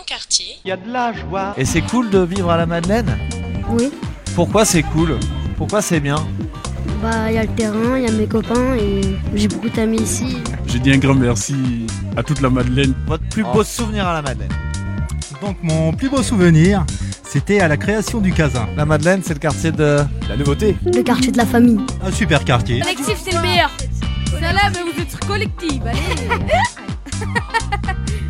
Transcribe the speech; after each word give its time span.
mon 0.00 0.04
quartier. 0.04 0.56
Il 0.64 0.68
y 0.68 0.72
a 0.72 0.76
de 0.76 0.90
la 0.90 1.12
joie. 1.12 1.54
Et 1.58 1.64
c'est 1.64 1.82
cool 1.82 2.08
de 2.10 2.20
vivre 2.20 2.50
à 2.50 2.56
la 2.56 2.64
Madeleine? 2.64 3.18
Oui. 3.68 3.90
Pourquoi 4.34 4.64
c'est 4.64 4.82
cool? 4.82 5.18
Pourquoi 5.56 5.82
c'est 5.82 6.00
bien? 6.00 6.16
Bah, 7.02 7.30
il 7.30 7.34
y 7.34 7.38
a 7.38 7.42
le 7.42 7.48
terrain, 7.48 7.98
il 7.98 8.04
y 8.04 8.06
a 8.06 8.12
mes 8.12 8.26
copains 8.26 8.74
et 8.76 9.02
j'ai 9.34 9.48
beaucoup 9.48 9.68
d'amis 9.68 10.00
ici. 10.00 10.38
J'ai 10.66 10.78
dit 10.78 10.92
un 10.92 10.98
grand 10.98 11.14
merci 11.14 11.86
à 12.16 12.22
toute 12.22 12.40
la 12.40 12.48
Madeleine. 12.48 12.94
Votre 13.06 13.28
plus 13.28 13.42
beau 13.42 13.62
souvenir 13.62 14.06
à 14.06 14.14
la 14.14 14.22
Madeleine 14.22 14.52
Donc 15.42 15.58
mon 15.62 15.92
plus 15.92 16.08
beau 16.08 16.22
souvenir, 16.22 16.84
c'était 17.22 17.60
à 17.60 17.68
la 17.68 17.76
création 17.76 18.20
du 18.20 18.32
Casin. 18.32 18.68
La 18.76 18.86
Madeleine, 18.86 19.20
c'est 19.22 19.34
le 19.34 19.40
quartier 19.40 19.72
de 19.72 19.98
la 20.28 20.36
nouveauté. 20.36 20.76
Le 20.86 21.02
quartier 21.02 21.30
de 21.30 21.36
la 21.36 21.46
famille. 21.46 21.80
Un 22.02 22.12
super 22.12 22.44
quartier. 22.44 22.80
Collectif, 22.80 23.20
c'est 23.22 23.34
le 23.34 23.42
meilleur. 23.42 23.70
Ça 24.30 24.52
là, 24.52 24.70
mais 24.72 24.92
vous 24.92 25.00
êtes 25.00 25.26
collectif, 25.26 25.82
allez. 25.84 26.00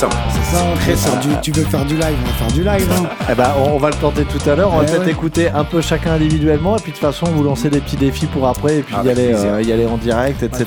C'est 0.00 0.06
ça. 0.06 0.08
C'est 0.30 0.56
ça, 0.56 0.64
très 0.76 0.96
faire 0.96 1.20
du- 1.20 1.40
tu 1.42 1.52
veux 1.52 1.64
faire 1.64 1.84
du 1.84 1.94
live, 1.94 2.16
on 2.22 2.26
va 2.26 2.32
faire 2.32 2.52
du 2.52 2.62
live. 2.64 2.90
hein. 2.92 3.08
Eh 3.30 3.34
ben, 3.34 3.50
on, 3.58 3.72
on 3.74 3.78
va 3.78 3.90
le 3.90 3.96
tenter 3.96 4.24
tout 4.24 4.48
à 4.48 4.54
l'heure. 4.56 4.72
On 4.72 4.78
va 4.78 4.84
Eh 4.84 4.86
peut-être 4.86 5.04
ouais. 5.04 5.10
écouter 5.10 5.48
un 5.50 5.62
peu 5.64 5.82
chacun 5.82 6.12
individuellement. 6.12 6.76
Et 6.76 6.80
puis 6.80 6.92
de 6.92 6.96
toute 6.96 7.04
façon, 7.04 7.26
vous 7.26 7.42
lancez 7.42 7.68
des 7.68 7.80
petits 7.80 7.96
défis 7.98 8.24
pour 8.26 8.48
après. 8.48 8.78
Et 8.78 8.82
puis 8.82 8.94
y 8.94 8.98
Avec 8.98 9.12
aller, 9.18 9.34
euh, 9.34 9.60
y 9.62 9.72
aller 9.72 9.84
en 9.86 9.98
direct, 9.98 10.42
etc. 10.42 10.66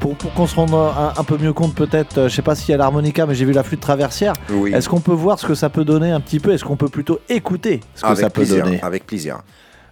Pour, 0.00 0.16
pour 0.16 0.32
qu'on 0.34 0.46
se 0.48 0.56
rende 0.56 0.74
un, 0.74 1.12
un 1.16 1.24
peu 1.24 1.38
mieux 1.38 1.52
compte, 1.52 1.74
peut-être, 1.76 2.18
euh, 2.18 2.28
je 2.28 2.34
sais 2.34 2.42
pas 2.42 2.56
s'il 2.56 2.70
y 2.72 2.74
a 2.74 2.78
l'harmonica, 2.78 3.24
mais 3.26 3.34
j'ai 3.36 3.44
vu 3.44 3.52
la 3.52 3.62
flûte 3.62 3.80
traversière. 3.80 4.32
Oui. 4.50 4.72
Est-ce 4.74 4.88
qu'on 4.88 5.00
peut 5.00 5.12
voir 5.12 5.38
ce 5.38 5.46
que 5.46 5.54
ça 5.54 5.68
peut 5.68 5.84
donner 5.84 6.10
un 6.10 6.20
petit 6.20 6.40
peu? 6.40 6.52
Est-ce 6.52 6.64
qu'on 6.64 6.76
peut 6.76 6.88
plutôt 6.88 7.20
écouter 7.28 7.80
ce 7.94 8.02
que 8.02 8.06
avec 8.08 8.18
ça 8.18 8.30
peut 8.30 8.40
plaisir, 8.42 8.64
donner? 8.64 8.80
Avec 8.82 9.06
plaisir. 9.06 9.38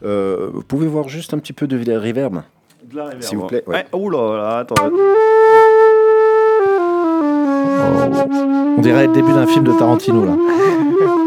Euh, 0.04 0.48
vous 0.52 0.62
pouvez 0.62 0.88
voir 0.88 1.08
juste 1.08 1.32
un 1.32 1.38
petit 1.38 1.52
peu 1.52 1.66
de 1.68 1.76
reverb 1.96 2.42
De 2.90 2.96
la 2.96 3.10
S'il 3.20 3.38
vous 3.38 3.46
plaît, 3.46 3.62
ouais. 3.68 3.86
Oh 3.92 4.10
là 4.10 4.36
là, 4.36 4.58
attends. 4.58 4.74
On 8.76 8.80
dirait 8.80 9.06
le 9.06 9.12
début 9.12 9.32
d'un 9.32 9.46
film 9.46 9.64
de 9.64 9.72
Tarantino 9.72 10.24
là. 10.24 10.32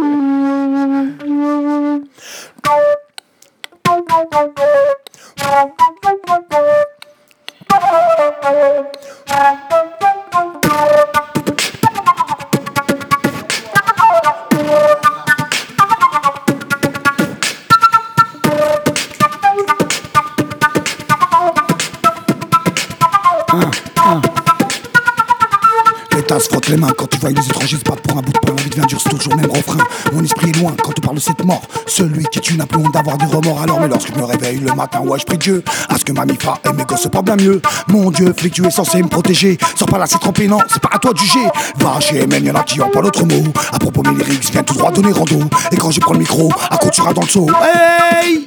Celui 31.97 32.25
qui 32.25 32.39
tue 32.39 32.55
n'a 32.57 32.67
plus 32.67 32.79
honte 32.79 32.93
d'avoir 32.93 33.17
des 33.17 33.25
remords. 33.25 33.59
Alors, 33.59 33.79
mais 33.81 33.87
lorsque 33.87 34.13
je 34.13 34.19
me 34.19 34.23
réveille 34.23 34.59
le 34.59 34.71
matin, 34.75 34.99
ouais, 34.99 35.17
je 35.17 35.25
prie 35.25 35.39
Dieu. 35.39 35.63
À 35.89 35.97
ce 35.97 36.05
que 36.05 36.11
ma 36.11 36.25
mifa 36.25 36.59
et 36.63 36.73
mes 36.73 36.83
gosses 36.83 37.01
se 37.01 37.07
portent 37.07 37.25
bien 37.25 37.35
mieux. 37.35 37.59
Mon 37.87 38.11
Dieu, 38.11 38.31
flic, 38.37 38.53
tu 38.53 38.63
es 38.63 38.69
censé 38.69 39.01
me 39.01 39.07
protéger. 39.07 39.57
Sors 39.75 39.87
pas 39.87 39.97
là, 39.97 40.05
c'est 40.05 40.19
trempé, 40.19 40.47
non, 40.47 40.59
c'est 40.67 40.79
pas 40.79 40.91
à 40.91 40.99
toi 40.99 41.11
de 41.11 41.17
juger. 41.17 41.47
Va 41.77 41.99
chez 41.99 42.27
MM, 42.27 42.45
y'en 42.45 42.53
a 42.53 42.61
qui 42.61 42.79
ont 42.81 42.89
pas 42.91 43.01
l'autre 43.01 43.25
mot. 43.25 43.51
À 43.73 43.79
propos, 43.79 44.03
mes 44.03 44.13
lyrics 44.13 44.51
viennent 44.51 44.63
tout 44.63 44.75
droit 44.75 44.91
donner 44.91 45.11
rando. 45.11 45.39
Et 45.71 45.77
quand 45.77 45.89
je 45.89 45.99
prends 45.99 46.13
le 46.13 46.19
micro, 46.19 46.51
à 46.69 46.77
quoi 46.77 46.91
tu 46.91 47.01
dans 47.01 47.21
le 47.21 47.27
seau. 47.27 47.47
Hey! 47.63 48.45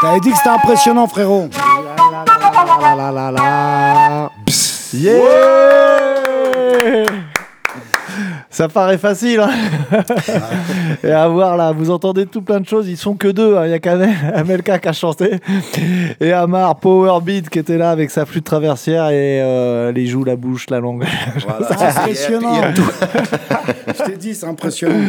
T'avais 0.00 0.20
dit 0.20 0.30
que 0.30 0.36
c'était 0.38 0.48
impressionnant, 0.48 1.08
frérot. 1.08 1.50
La, 2.80 2.94
la, 2.96 3.12
la, 3.12 3.30
la. 3.30 4.30
Yeah 4.94 5.18
Ça 8.58 8.66
paraît 8.66 8.98
facile. 8.98 9.38
hein. 9.38 9.50
Et 11.04 11.12
à 11.12 11.28
voir 11.28 11.56
là, 11.56 11.70
vous 11.70 11.90
entendez 11.92 12.26
tout 12.26 12.42
plein 12.42 12.58
de 12.58 12.66
choses. 12.66 12.88
Ils 12.88 12.96
sont 12.96 13.14
que 13.14 13.28
deux. 13.28 13.56
hein. 13.56 13.66
Il 13.66 13.70
y 13.70 13.72
a 13.72 13.78
qu'Amelka 13.78 14.78
qui 14.80 14.88
a 14.88 14.92
chanté 14.92 15.36
et 16.20 16.32
Amar 16.32 16.74
Powerbeat 16.80 17.50
qui 17.50 17.60
était 17.60 17.78
là 17.78 17.92
avec 17.92 18.10
sa 18.10 18.26
flûte 18.26 18.42
traversière 18.44 19.10
et 19.10 19.40
euh, 19.40 19.92
les 19.92 20.06
joues, 20.08 20.24
la 20.24 20.34
bouche, 20.34 20.70
la 20.70 20.80
langue. 20.80 21.04
C'est 21.68 21.84
impressionnant. 21.84 22.60
Je 23.96 24.02
t'ai 24.04 24.16
dit, 24.16 24.34
c'est 24.34 24.46
impressionnant. 24.46 25.04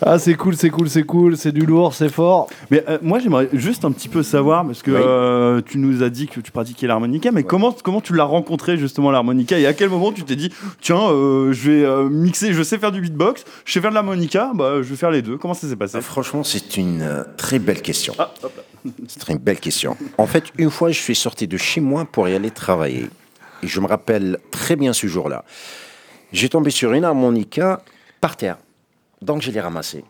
Ah, 0.00 0.18
c'est 0.20 0.34
cool, 0.34 0.54
c'est 0.56 0.70
cool, 0.70 0.88
c'est 0.88 1.02
cool. 1.02 1.36
C'est 1.36 1.52
du 1.52 1.66
lourd, 1.66 1.92
c'est 1.92 2.08
fort. 2.08 2.48
Mais 2.70 2.84
euh, 2.88 2.98
moi, 3.02 3.18
j'aimerais 3.18 3.48
juste 3.52 3.84
un 3.84 3.90
petit 3.90 4.08
peu 4.08 4.22
savoir, 4.22 4.64
parce 4.64 4.82
que 4.82 4.90
Oui. 4.92 5.00
euh, 5.02 5.60
tu 5.66 5.78
nous 5.78 6.02
as 6.04 6.08
dit 6.08 6.28
que 6.28 6.38
tu 6.40 6.52
pratiquais 6.52 6.86
l'harmonica, 6.86 7.32
mais 7.32 7.42
comment, 7.42 7.74
comment 7.82 8.00
tu 8.00 8.14
l'as 8.14 8.24
rencontré 8.24 8.76
justement 8.76 9.10
l'harmonica 9.10 9.58
et 9.58 9.66
à 9.66 9.72
quel 9.72 9.88
moment 9.90 10.12
tu 10.12 10.22
t'es 10.22 10.36
dit, 10.36 10.50
tiens, 10.80 11.00
euh, 11.10 11.52
je 11.52 11.70
vais 11.70 11.84
euh, 11.84 12.08
mixer, 12.08 12.52
je 12.52 12.62
sais 12.62 12.75
faire 12.78 12.92
du 12.92 13.00
beatbox, 13.00 13.44
je 13.64 13.72
sais 13.72 13.80
faire 13.80 13.90
de 13.90 13.94
l'harmonica, 13.94 14.52
bah, 14.54 14.76
je 14.76 14.88
vais 14.88 14.96
faire 14.96 15.10
les 15.10 15.22
deux. 15.22 15.36
Comment 15.36 15.54
ça 15.54 15.68
s'est 15.68 15.76
passé? 15.76 15.96
Euh, 15.96 16.00
Franchement, 16.00 16.44
c'est 16.44 16.76
une 16.76 17.02
euh, 17.02 17.24
très 17.36 17.58
belle 17.58 17.82
question. 17.82 18.14
Ah. 18.18 18.32
C'est 18.84 18.92
une 18.94 19.06
très 19.18 19.38
belle 19.38 19.58
question. 19.58 19.96
En 20.16 20.28
fait, 20.28 20.44
une 20.58 20.70
fois, 20.70 20.92
je 20.92 21.00
suis 21.00 21.16
sorti 21.16 21.48
de 21.48 21.56
chez 21.56 21.80
moi 21.80 22.04
pour 22.04 22.28
y 22.28 22.34
aller 22.34 22.52
travailler. 22.52 23.10
Et 23.62 23.66
je 23.66 23.80
me 23.80 23.86
rappelle 23.86 24.38
très 24.52 24.76
bien 24.76 24.92
ce 24.92 25.08
jour-là. 25.08 25.44
J'ai 26.32 26.48
tombé 26.48 26.70
sur 26.70 26.92
une 26.92 27.04
harmonica 27.04 27.82
par 28.20 28.36
terre. 28.36 28.58
Donc, 29.22 29.42
je 29.42 29.50
l'ai 29.50 29.60
ramassée. 29.60 30.04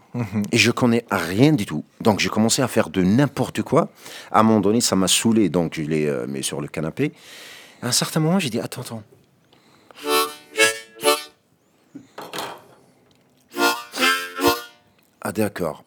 Et 0.53 0.59
je 0.59 0.71
connais 0.71 1.05
rien 1.11 1.53
du 1.53 1.65
tout. 1.65 1.85
Donc, 2.01 2.21
j'ai 2.21 2.29
commencé 2.29 2.61
à 2.61 2.69
faire 2.69 2.91
de 2.91 3.03
n'importe 3.03 3.63
quoi. 3.63 3.89
À 4.33 4.41
un 4.41 4.43
moment 4.43 4.61
donné, 4.61 4.81
ça 4.81 4.97
m'a 4.97 5.09
saoulé. 5.09 5.49
Donc, 5.49 5.75
je 5.77 5.83
l'ai 5.83 6.07
euh, 6.07 6.27
mis 6.27 6.43
sur 6.43 6.61
le 6.61 6.69
canapé. 6.69 7.13
À 7.83 7.89
un 7.89 7.93
certain 7.93 8.21
moment, 8.21 8.39
j'ai 8.39 8.51
dit 8.51 8.59
Attends, 8.59 8.83
attends. 8.83 9.03
Ah, 15.29 15.33
d'accord. 15.33 15.83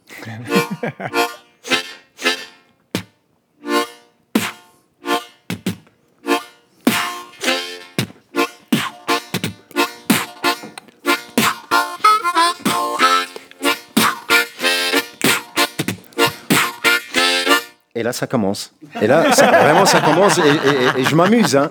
Et 17.96 18.04
là, 18.04 18.14
ça 18.14 18.28
commence. 18.28 18.72
Et 19.02 19.08
là, 19.08 19.32
ça- 19.34 19.48
vraiment, 19.52 19.86
ça 19.86 20.00
commence. 20.00 20.38
Et, 20.38 20.42
et- 20.42 21.02
et 21.02 21.04
je 21.04 21.16
m'amuse. 21.16 21.56
hein. 21.56 21.70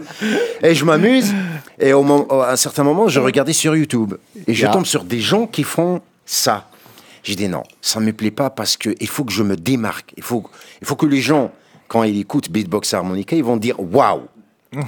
Et 0.62 0.74
je 0.74 0.84
m'amuse. 0.84 1.32
Et 1.80 1.92
au 1.92 2.02
à 2.42 2.52
un 2.52 2.56
certain 2.56 2.82
moment, 2.82 3.08
je 3.08 3.20
regardais 3.20 3.52
sur 3.52 3.74
YouTube. 3.76 4.14
Et 4.46 4.52
je 4.52 4.62
Yeah. 4.62 4.72
tombe 4.72 4.84
sur 4.84 5.04
des 5.04 5.20
gens 5.20 5.46
qui 5.46 5.62
font 5.62 6.02
ça. 6.26 6.67
J'ai 7.28 7.36
dit 7.36 7.46
non, 7.46 7.62
ça 7.82 8.00
ne 8.00 8.06
me 8.06 8.14
plaît 8.14 8.30
pas 8.30 8.48
parce 8.48 8.78
qu'il 8.78 9.06
faut 9.06 9.22
que 9.22 9.32
je 9.32 9.42
me 9.42 9.54
démarque. 9.54 10.14
Il 10.16 10.22
faut, 10.22 10.48
il 10.80 10.86
faut 10.86 10.96
que 10.96 11.04
les 11.04 11.20
gens, 11.20 11.52
quand 11.86 12.02
ils 12.02 12.18
écoutent 12.18 12.50
Beatbox 12.50 12.94
Harmonica, 12.94 13.36
ils 13.36 13.44
vont 13.44 13.58
dire 13.58 13.78
waouh, 13.78 14.22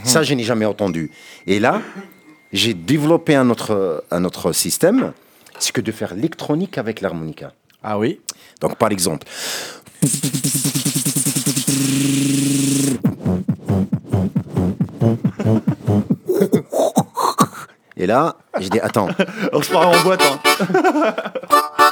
ça, 0.05 0.23
je 0.23 0.33
n'ai 0.33 0.43
jamais 0.43 0.65
entendu. 0.65 1.11
Et 1.47 1.61
là, 1.61 1.83
j'ai 2.51 2.73
développé 2.73 3.35
un 3.35 3.51
autre, 3.51 4.05
un 4.11 4.25
autre 4.25 4.53
système 4.53 5.13
c'est 5.59 5.73
que 5.73 5.83
de 5.83 5.93
faire 5.93 6.15
l'électronique 6.15 6.79
avec 6.79 7.03
l'harmonica. 7.03 7.53
Ah 7.83 7.99
oui? 7.99 8.23
Donc, 8.63 8.77
par 8.77 8.91
exemple. 8.91 9.27
Et 17.99 18.07
là, 18.07 18.37
j'ai 18.59 18.71
dit, 18.71 18.81
attends, 18.81 19.09
On 19.53 19.61
se 19.61 19.71
part 19.71 19.89
en 19.89 20.03
boîte. 20.03 20.23
hein. 20.23 21.15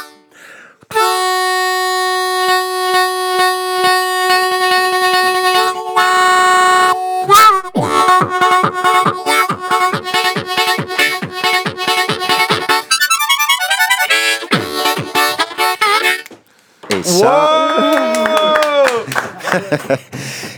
et 16.91 17.03
ça, 17.03 18.55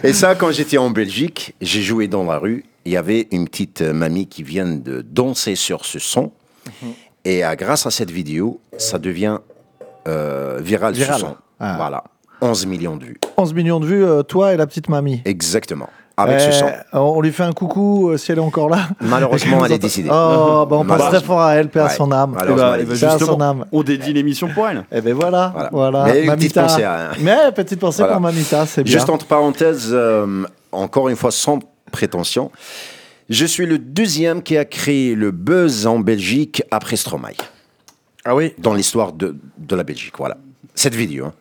et 0.02 0.12
ça, 0.12 0.34
quand 0.34 0.50
j'étais 0.50 0.78
en 0.78 0.90
Belgique, 0.90 1.54
j'ai 1.60 1.82
joué 1.82 2.08
dans 2.08 2.24
la 2.24 2.38
rue. 2.38 2.64
Il 2.84 2.92
y 2.92 2.96
avait 2.96 3.28
une 3.30 3.46
petite 3.46 3.82
euh, 3.82 3.92
mamie 3.92 4.26
qui 4.26 4.42
vient 4.42 4.66
de 4.66 5.02
danser 5.02 5.54
sur 5.54 5.84
ce 5.84 5.98
son. 5.98 6.32
Et 7.24 7.44
euh, 7.44 7.54
grâce 7.54 7.86
à 7.86 7.90
cette 7.90 8.10
vidéo, 8.10 8.60
ça 8.78 8.98
devient 8.98 9.38
euh, 10.08 10.58
viral, 10.62 10.94
Viral. 10.94 11.14
ce 11.14 11.20
son. 11.26 11.36
Ah. 11.58 11.74
Voilà. 11.76 12.04
11 12.42 12.66
millions 12.66 12.96
de 12.96 13.04
vues. 13.04 13.20
11 13.36 13.52
millions 13.54 13.80
de 13.80 13.86
vues, 13.86 14.04
euh, 14.04 14.22
toi 14.22 14.54
et 14.54 14.56
la 14.56 14.66
petite 14.66 14.88
mamie. 14.88 15.20
Exactement. 15.24 15.88
Avec 16.16 16.40
Euh, 16.40 16.50
ce 16.50 16.58
son. 16.58 16.66
On 16.92 17.20
lui 17.20 17.32
fait 17.32 17.42
un 17.44 17.52
coucou 17.52 18.10
euh, 18.10 18.16
si 18.18 18.30
elle 18.32 18.38
est 18.38 18.42
encore 18.42 18.68
là. 18.68 18.88
Malheureusement, 19.00 19.64
elle 19.64 19.72
est 19.72 19.78
décédée. 19.78 20.08
Oh, 20.10 20.66
bah 20.68 20.76
on 20.78 20.84
pense 20.84 21.08
très 21.08 21.20
fort 21.20 21.40
à 21.40 21.54
elle, 21.54 21.68
paix 21.68 21.80
à 21.80 21.88
son 21.90 22.10
âme. 22.12 22.36
Eh 22.42 22.52
bah, 22.54 22.76
elle 22.78 22.86
eh 22.90 22.94
justement, 22.94 23.18
son 23.18 23.40
âme. 23.40 23.64
on 23.72 23.82
dédie 23.82 24.12
l'émission 24.12 24.48
pour 24.48 24.68
elle. 24.68 24.84
Et 24.92 25.00
ben 25.00 25.14
voilà, 25.14 25.52
Voilà. 25.54 25.68
voilà. 25.72 26.04
Mais 26.04 26.24
une 26.24 26.34
petite 26.34 26.56
Mamita. 26.56 26.62
pensée 26.62 26.82
à- 26.84 27.10
Mais 27.20 27.52
petite 27.54 27.80
pensée 27.80 27.98
Voilà. 28.02 28.14
pour 28.14 28.22
Mamita, 28.22 28.66
c'est 28.66 28.82
bien. 28.82 28.92
Juste 28.92 29.08
entre 29.10 29.26
parenthèses, 29.26 29.88
euh, 29.92 30.44
encore 30.72 31.08
une 31.08 31.16
fois, 31.16 31.30
sans 31.30 31.58
prétention, 31.92 32.50
Je 33.32 33.46
suis 33.46 33.64
le 33.64 33.78
deuxième 33.78 34.42
qui 34.42 34.56
a 34.56 34.64
créé 34.64 35.14
le 35.14 35.30
buzz 35.30 35.86
en 35.86 36.00
Belgique 36.00 36.64
après 36.72 36.96
Stromae. 36.96 37.28
Ah 38.24 38.34
oui 38.34 38.52
Dans 38.58 38.74
l'histoire 38.74 39.12
de, 39.12 39.36
de 39.58 39.76
la 39.76 39.82
Belgique, 39.84 40.14
voilà. 40.18 40.36
Cette 40.74 40.94
vidéo. 40.94 41.26
hein. 41.26 41.32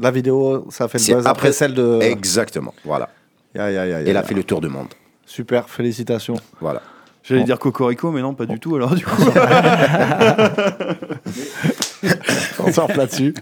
La 0.00 0.10
vidéo, 0.10 0.66
ça 0.70 0.84
a 0.84 0.88
fait 0.88 0.98
le 1.06 1.14
buzz 1.16 1.26
après, 1.26 1.52
celle 1.52 1.74
de. 1.74 1.98
Exactement, 2.00 2.72
voilà. 2.84 3.08
Ya, 3.54 3.70
ya, 3.70 3.84
ya, 3.86 4.00
ya, 4.00 4.08
Elle 4.08 4.16
a 4.16 4.20
ya. 4.20 4.22
fait 4.22 4.34
le 4.34 4.44
tour 4.44 4.60
du 4.62 4.68
monde. 4.68 4.88
Super, 5.26 5.68
félicitations. 5.68 6.36
Voilà. 6.60 6.80
J'allais 7.22 7.40
Bon. 7.42 7.46
dire 7.46 7.58
Cocorico, 7.58 8.10
mais 8.10 8.20
non, 8.22 8.34
pas 8.34 8.46
du 8.46 8.58
tout. 8.58 8.74
Alors, 8.76 8.94
du 8.94 9.04
coup, 9.04 9.22
On 12.58 12.72
sort 12.72 12.90
là-dessus. 12.96 13.34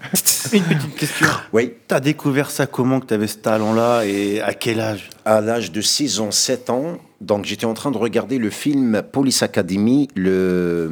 Une 0.52 0.62
petite 0.64 0.94
question. 0.96 1.26
Oui. 1.52 1.74
T'as 1.88 2.00
découvert 2.00 2.50
ça 2.50 2.66
comment 2.66 3.00
que 3.00 3.06
t'avais 3.06 3.26
ce 3.26 3.38
talent-là 3.38 4.04
et 4.04 4.40
à 4.40 4.52
quel 4.54 4.80
âge? 4.80 5.08
À 5.24 5.40
l'âge 5.40 5.72
de 5.72 5.80
6 5.80 6.20
ans, 6.20 6.30
7 6.30 6.70
ans, 6.70 6.98
donc 7.20 7.44
j'étais 7.44 7.66
en 7.66 7.74
train 7.74 7.90
de 7.90 7.98
regarder 7.98 8.38
le 8.38 8.48
film 8.50 9.02
Police 9.12 9.42
Academy, 9.42 10.08
le 10.16 10.90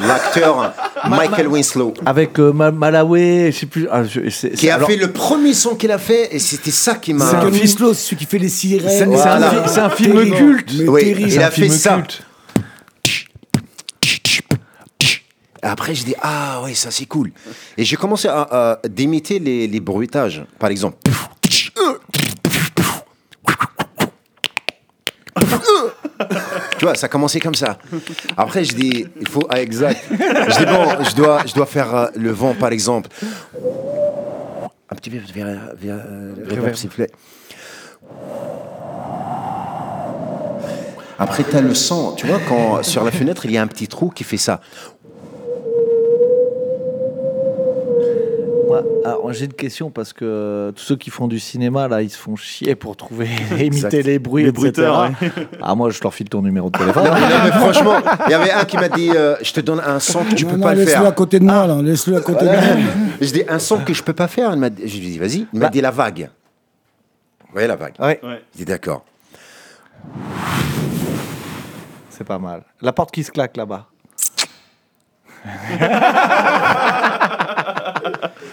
l'acteur 0.00 0.72
Michael 1.08 1.48
Winslow, 1.48 1.94
Avec 2.06 2.38
euh, 2.38 2.52
Ma- 2.52 2.70
Malawi, 2.70 3.52
je 3.52 3.58
sais 3.58 3.66
plus. 3.66 3.86
ah, 3.90 4.02
je- 4.04 4.30
c'est- 4.30 4.50
qui 4.50 4.56
c'est- 4.56 4.70
a 4.70 4.76
alors, 4.76 4.88
fait 4.88 4.96
le 4.96 5.12
premier 5.12 5.52
son 5.52 5.74
qu'il 5.74 5.90
a 5.90 5.98
fait, 5.98 6.34
et 6.34 6.38
c'était 6.38 6.70
ça 6.70 6.94
qui 6.94 7.10
C'est 7.12 7.16
m'a. 7.18 7.24
un 7.28 7.32
Michael 7.34 7.52
film- 7.52 7.62
Winslow, 7.66 7.94
c'est 7.94 8.00
celui 8.04 8.16
qui 8.16 8.24
fait 8.26 8.38
les 8.38 8.48
c'est 8.48 8.68
sirènes. 8.68 8.88
c'est 8.90 9.02
un, 9.02 9.06
Voilà. 9.38 9.50
fi- 9.64 9.68
c'est 9.74 9.80
un 9.80 9.90
film 9.90 10.12
Terrible. 10.14 10.36
culte. 10.36 10.72
Mais 10.78 10.88
Oui, 10.88 11.00
terrible. 11.02 11.20
il 11.28 11.32
C'est 11.32 11.42
a 11.42 11.46
un 11.48 11.50
fait 11.50 11.62
film 11.62 11.74
ça. 11.74 11.94
culte. 11.96 12.22
Après, 15.62 15.94
j'ai 15.94 16.04
dit, 16.04 16.14
ah 16.22 16.62
ouais, 16.64 16.72
ça 16.72 16.90
c'est 16.90 17.04
cool. 17.04 17.32
Et 17.76 17.84
j'ai 17.84 17.96
commencé 17.96 18.28
à, 18.28 18.78
à 18.80 18.88
d'imiter 18.88 19.38
les, 19.38 19.66
les 19.66 19.80
bruitages. 19.80 20.42
Par 20.58 20.70
exemple. 20.70 20.96
Tu 26.78 26.84
vois, 26.84 26.94
ça 26.94 27.06
a 27.06 27.08
commencé 27.08 27.40
comme 27.40 27.54
ça. 27.54 27.78
Après, 28.36 28.64
je 28.64 28.74
dis, 28.74 29.06
il 29.20 29.28
faut, 29.28 29.46
ah, 29.50 29.60
exact. 29.60 30.00
Je 30.10 30.58
dis, 30.58 30.66
bon, 30.66 31.04
je 31.04 31.14
dois, 31.14 31.42
je 31.46 31.54
dois 31.54 31.66
faire 31.66 31.94
euh, 31.94 32.06
le 32.16 32.30
vent, 32.30 32.54
par 32.54 32.72
exemple. 32.72 33.08
Un 34.90 34.96
petit 34.96 35.10
peu 35.10 35.18
vers, 35.34 35.46
vers, 35.76 35.96
euh, 36.06 36.34
reverb, 36.48 36.74
s'il 36.74 36.88
vous 36.88 36.96
plaît. 36.96 37.10
Après, 41.18 41.44
tu 41.44 41.54
as 41.54 41.60
le 41.60 41.74
son. 41.74 42.12
Tu 42.12 42.26
vois, 42.26 42.40
quand 42.48 42.82
sur 42.82 43.04
la 43.04 43.10
fenêtre, 43.10 43.44
il 43.44 43.52
y 43.52 43.58
a 43.58 43.62
un 43.62 43.66
petit 43.66 43.88
trou 43.88 44.08
qui 44.08 44.24
fait 44.24 44.38
ça. 44.38 44.60
Alors, 49.04 49.32
j'ai 49.32 49.44
une 49.46 49.52
question 49.52 49.90
parce 49.90 50.12
que 50.12 50.24
euh, 50.24 50.72
tous 50.72 50.82
ceux 50.82 50.96
qui 50.96 51.10
font 51.10 51.28
du 51.28 51.38
cinéma, 51.38 51.88
là, 51.88 52.02
ils 52.02 52.10
se 52.10 52.18
font 52.18 52.36
chier 52.36 52.74
pour 52.74 52.96
trouver, 52.96 53.28
imiter 53.58 54.02
les 54.02 54.18
bruits, 54.18 54.42
Les 54.44 54.48
etc. 54.50 54.62
bruiteurs, 54.72 55.10
Ah, 55.62 55.74
moi, 55.74 55.90
je 55.90 56.00
leur 56.02 56.12
file 56.14 56.28
ton 56.28 56.42
numéro 56.42 56.70
de 56.70 56.78
téléphone. 56.78 57.04
Non, 57.04 57.10
mais 57.44 57.50
franchement, 57.58 57.94
il 58.26 58.30
y 58.30 58.34
avait 58.34 58.50
un 58.52 58.64
qui 58.64 58.76
m'a 58.76 58.88
dit 58.88 59.10
euh, 59.14 59.36
Je 59.42 59.52
te 59.52 59.60
donne 59.60 59.80
un 59.80 59.98
son 60.00 60.24
que 60.24 60.34
tu 60.34 60.44
Non, 60.44 60.50
peux 60.52 60.56
non, 60.58 60.62
pas 60.62 60.74
le 60.74 60.80
laisse-le 60.84 60.96
à 61.00 61.02
faire. 61.02 61.14
côté 61.14 61.38
de 61.40 61.44
moi, 61.44 61.66
là. 61.66 61.80
Laisse-le 61.82 62.16
à 62.16 62.20
côté 62.20 62.44
de 62.44 62.50
moi. 62.50 62.60
Je 63.20 63.32
dis 63.32 63.42
Un 63.48 63.58
son 63.58 63.78
que 63.78 63.92
je 63.94 64.02
peux 64.02 64.12
pas 64.14 64.28
faire. 64.28 64.50
Il 64.52 64.58
m'a 64.58 64.70
dit- 64.70 64.86
Je 64.88 64.98
lui 64.98 65.06
ai 65.06 65.10
dit 65.10 65.18
Vas-y. 65.18 65.46
Il 65.52 65.58
m'a 65.58 65.66
Bah. 65.66 65.70
dit 65.70 65.80
La 65.80 65.90
vague. 65.90 66.30
Vous 67.42 67.52
voyez 67.54 67.66
la 67.68 67.76
vague 67.76 67.94
ouais, 67.98 68.20
ouais. 68.22 68.42
Je 68.52 68.58
dis 68.58 68.64
D'accord. 68.64 69.04
c'est 72.10 72.24
pas 72.24 72.38
mal. 72.38 72.62
La 72.80 72.92
porte 72.92 73.10
qui 73.10 73.24
se 73.24 73.30
claque 73.32 73.56
là-bas. 73.56 73.86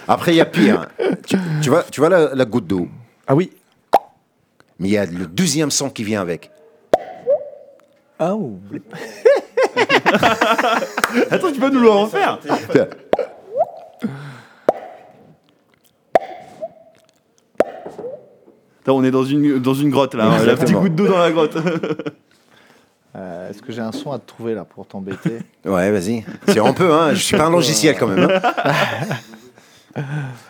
Après, 0.06 0.32
il 0.32 0.36
y 0.36 0.40
a 0.40 0.46
pire. 0.46 0.86
tu, 1.26 1.36
tu 1.62 1.70
vois, 1.70 1.82
tu 1.84 2.00
vois 2.00 2.08
la, 2.08 2.34
la 2.34 2.44
goutte 2.44 2.66
d'eau? 2.66 2.88
Ah 3.26 3.34
oui. 3.34 3.50
Mais 4.78 4.88
il 4.88 4.92
y 4.92 4.98
a 4.98 5.06
le 5.06 5.26
deuxième 5.26 5.70
son 5.70 5.90
qui 5.90 6.04
vient 6.04 6.20
avec. 6.20 6.50
Ah 8.18 8.34
oh. 8.34 8.58
Attends, 11.30 11.52
tu 11.52 11.60
peux 11.60 11.70
nous 11.70 11.80
le 11.80 11.90
refaire 11.90 12.38
Attends, 18.82 18.96
on 18.96 19.04
est 19.04 19.10
dans 19.10 19.24
une, 19.24 19.58
dans 19.58 19.74
une 19.74 19.90
grotte 19.90 20.14
là, 20.14 20.26
hein, 20.26 20.44
la 20.44 20.56
petite 20.56 20.76
goutte 20.76 20.94
d'eau 20.94 21.08
dans 21.08 21.18
la 21.18 21.30
grotte. 21.30 21.56
Euh, 23.16 23.50
Est-ce 23.50 23.62
que 23.62 23.72
j'ai 23.72 23.80
un 23.80 23.90
son 23.90 24.12
à 24.12 24.18
te 24.20 24.28
trouver 24.28 24.54
là 24.54 24.64
pour 24.64 24.86
t'embêter? 24.86 25.38
Ouais, 25.64 25.90
vas-y. 25.90 26.24
Si 26.46 26.60
on 26.60 26.72
peut, 26.72 26.92
hein. 26.92 27.14
Je 27.14 27.20
suis 27.22 27.36
pas 27.36 27.46
un 27.46 27.50
logiciel 27.50 27.96
quand 27.98 28.06
même. 28.06 28.30
hein. 28.30 28.70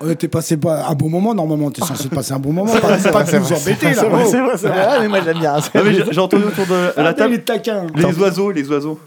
Ouais, 0.00 0.14
T'es 0.18 0.28
passé 0.28 0.56
pas 0.56 0.86
un 0.88 0.94
bon 0.94 1.08
moment, 1.08 1.34
normalement. 1.34 1.70
T'es 1.70 1.82
censé 1.84 2.08
passer 2.08 2.32
un 2.32 2.38
bon 2.38 2.52
moment. 2.52 2.72
Pas, 2.72 2.96
pas 3.10 3.24
de 3.24 3.38
nous 3.38 3.52
embêter, 3.52 3.94
là. 3.94 3.94
C'est 3.94 4.08
vrai, 4.08 4.56
c'est 4.56 4.68
vrai. 4.68 4.86
Ah, 4.88 4.98
mais 5.00 5.08
moi 5.08 5.20
j'aime 5.24 5.38
bien. 5.38 5.56
J'ai 6.10 6.20
entendu 6.20 6.44
autour 6.44 6.66
de 6.66 7.00
la 7.00 7.14
table 7.14 7.34
les 7.34 7.42
taquins. 7.42 7.86
les 7.94 8.18
oiseaux, 8.18 8.50
les 8.50 8.68
oiseaux. 8.68 8.98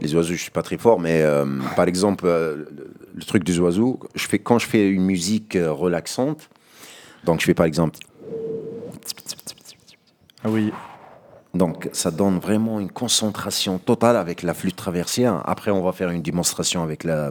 Les 0.00 0.14
oiseaux, 0.14 0.32
je 0.32 0.40
suis 0.40 0.50
pas 0.50 0.62
très 0.62 0.78
fort, 0.78 1.00
mais 1.00 1.22
euh, 1.22 1.44
par 1.74 1.88
exemple, 1.88 2.24
euh, 2.26 2.56
le, 2.56 2.90
le 3.16 3.24
truc 3.24 3.42
des 3.42 3.58
oiseaux, 3.58 3.98
je 4.14 4.28
fais, 4.28 4.38
quand 4.38 4.60
je 4.60 4.66
fais 4.66 4.88
une 4.88 5.02
musique 5.02 5.56
euh, 5.56 5.72
relaxante, 5.72 6.48
donc 7.24 7.40
je 7.40 7.46
fais 7.46 7.54
par 7.54 7.66
exemple. 7.66 7.98
Ah 10.44 10.48
oui. 10.50 10.72
Donc, 11.54 11.88
ça 11.92 12.10
donne 12.10 12.38
vraiment 12.38 12.78
une 12.78 12.90
concentration 12.90 13.78
totale 13.78 14.16
avec 14.16 14.42
la 14.42 14.54
flûte 14.54 14.76
traversière. 14.76 15.42
Après, 15.46 15.70
on 15.70 15.82
va 15.82 15.92
faire 15.92 16.10
une 16.10 16.22
démonstration 16.22 16.82
avec 16.82 17.04
la, 17.04 17.30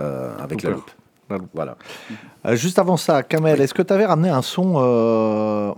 euh, 0.00 0.32
avec 0.38 0.62
la 0.62 0.70
Loupe. 0.70 0.90
Voilà. 1.54 1.76
Euh, 2.46 2.54
juste 2.56 2.78
avant 2.78 2.96
ça, 2.96 3.22
Kamel, 3.22 3.60
est-ce 3.60 3.74
que 3.74 3.82
tu 3.82 3.92
avais 3.92 4.06
ramené 4.06 4.28
un 4.28 4.42
son 4.42 4.74
euh, 4.76 5.72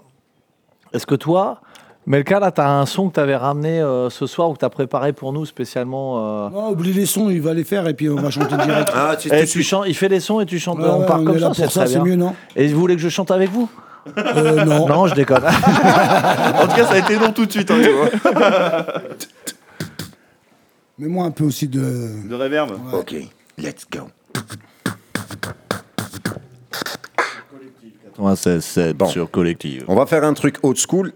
Est-ce 0.92 1.06
que 1.06 1.14
toi, 1.14 1.60
Melka, 2.06 2.38
là, 2.40 2.50
tu 2.52 2.60
as 2.60 2.70
un 2.70 2.86
son 2.86 3.08
que 3.08 3.14
tu 3.14 3.20
avais 3.20 3.36
ramené 3.36 3.80
euh, 3.80 4.10
ce 4.10 4.26
soir 4.26 4.50
ou 4.50 4.54
que 4.54 4.58
tu 4.58 4.64
as 4.64 4.70
préparé 4.70 5.12
pour 5.12 5.32
nous 5.32 5.46
spécialement 5.46 6.46
euh, 6.46 6.50
Non, 6.50 6.70
oublie 6.70 6.92
les 6.92 7.06
sons, 7.06 7.30
il 7.30 7.40
va 7.42 7.54
les 7.54 7.64
faire 7.64 7.86
et 7.88 7.94
puis 7.94 8.08
on 8.10 8.16
va 8.16 8.30
chanter 8.30 8.56
direct. 8.56 8.90
Ah, 8.94 9.16
tu, 9.16 9.28
eh, 9.32 9.40
tu- 9.46 9.52
tu 9.52 9.62
chantes, 9.62 9.84
Il 9.88 9.94
fait 9.94 10.08
les 10.08 10.20
sons 10.20 10.40
et 10.40 10.46
tu 10.46 10.58
chantes. 10.58 10.78
Ouais, 10.78 10.84
on 10.88 11.00
ouais, 11.00 11.06
part 11.06 11.20
on 11.20 11.24
comme 11.24 11.38
ça, 11.38 11.52
c'est 11.54 11.62
pour 11.64 11.72
ça, 11.72 11.80
très 11.84 11.88
c'est 11.88 11.94
bien. 12.00 12.04
mieux, 12.04 12.16
non 12.16 12.34
Et 12.56 12.66
vous 12.68 12.78
voulez 12.80 12.96
que 12.96 13.02
je 13.02 13.08
chante 13.08 13.30
avec 13.30 13.50
vous? 13.50 13.68
Euh, 14.16 14.64
Non. 14.64 14.86
Non, 14.88 15.06
je 15.06 15.14
déconne. 15.14 15.44
En 15.44 16.66
tout 16.66 16.76
cas, 16.76 16.84
ça 16.86 16.92
a 16.94 16.98
été 16.98 17.18
non 17.18 17.32
tout 17.32 17.44
de 17.46 17.52
suite. 17.52 17.70
hein, 17.70 17.78
tu 17.82 17.90
vois. 17.90 18.92
Mets-moi 20.98 21.24
un 21.26 21.30
peu 21.30 21.44
aussi 21.44 21.68
de. 21.68 22.26
De 22.28 22.34
réverb. 22.34 22.70
Ok, 22.92 23.14
let's 23.58 23.86
go. 23.90 24.08
96 28.16 28.94
Bon. 28.94 29.06
sur 29.06 29.30
Collective. 29.30 29.84
On 29.88 29.94
va 29.94 30.06
faire 30.06 30.24
un 30.24 30.34
truc 30.34 30.56
old 30.62 30.76
school. 30.76 31.12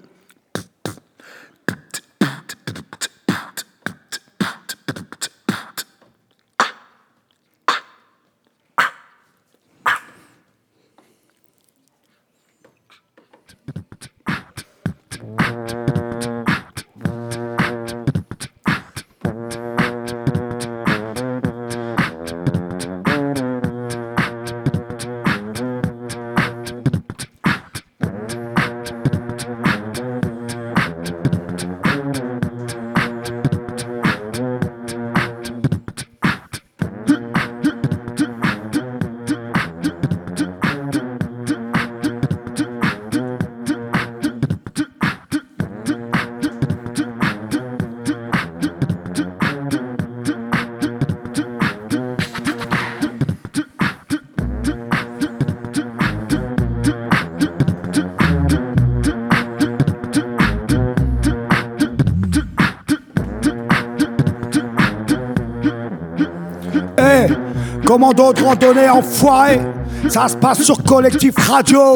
Comment 67.93 68.15
d'autres 68.15 68.43
randonnées 68.43 68.89
enfoirés 68.89 69.61
Ça 70.09 70.27
se 70.27 70.35
passe 70.35 70.63
sur 70.63 70.83
Collectif 70.83 71.35
Radio. 71.37 71.93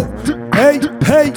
Hey, 0.54 0.78
hey. 1.10 1.32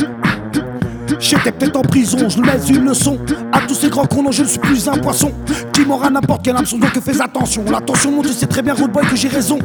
J'étais 1.17 1.53
peut-être 1.53 1.77
en 1.77 1.81
prison, 1.81 2.27
je 2.27 2.41
laisse 2.41 2.69
une 2.69 2.83
leçon. 2.83 3.17
À 3.53 3.61
tous 3.61 3.75
ces 3.75 3.89
grands 3.89 4.05
cons, 4.05 4.29
je 4.31 4.43
ne 4.43 4.47
suis 4.49 4.59
plus 4.59 4.85
un 4.89 4.97
poisson. 4.97 5.31
Qui 5.71 5.85
m'aura 5.85 6.09
n'importe 6.09 6.43
quelle 6.43 6.57
hameçon, 6.57 6.77
donc 6.77 6.91
fais 6.99 7.21
attention. 7.21 7.63
L'attention, 7.71 8.11
mon 8.11 8.21
Dieu, 8.21 8.33
c'est 8.35 8.47
très 8.47 8.61
bien, 8.61 8.73
Road 8.73 8.91
Boy, 8.91 9.07
que 9.07 9.15
j'ai 9.15 9.29
raison. 9.29 9.59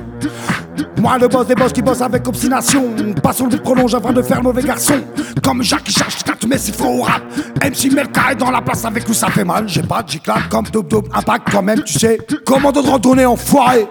Moi 1.00 1.18
le 1.18 1.26
boss 1.26 1.48
des 1.48 1.56
boss 1.56 1.72
qui 1.72 1.82
bosse 1.82 2.00
avec 2.00 2.26
obstination 2.26 2.94
Pas 3.22 3.32
sur 3.32 3.46
le 3.46 3.56
prolonge 3.58 3.94
afin 3.94 4.12
de 4.12 4.22
faire 4.22 4.42
mauvais 4.42 4.62
garçon 4.62 4.94
Comme 5.42 5.62
Jacques 5.62 5.84
qui 5.84 5.92
cherche 5.92 6.22
quatre 6.24 6.46
mais 6.48 6.56
c'est 6.56 6.74
faux 6.74 7.00
au 7.00 7.02
rap 7.02 7.22
MC 7.62 7.92
Melka 7.92 8.32
est 8.32 8.36
dans 8.36 8.50
la 8.50 8.62
place 8.62 8.84
avec 8.84 9.06
nous 9.06 9.14
ça 9.14 9.28
fait 9.28 9.44
mal 9.44 9.68
J'ai 9.68 9.82
pas 9.82 10.02
j'éclate 10.06 10.48
comme 10.48 10.64
Dope 10.72 10.88
Dope 10.88 11.08
Impact 11.14 11.50
toi-même 11.50 11.82
tu 11.82 11.98
sais 11.98 12.18
Commando 12.44 12.82
de 12.82 12.88
randonnée 12.88 13.26
enfoiré? 13.26 13.86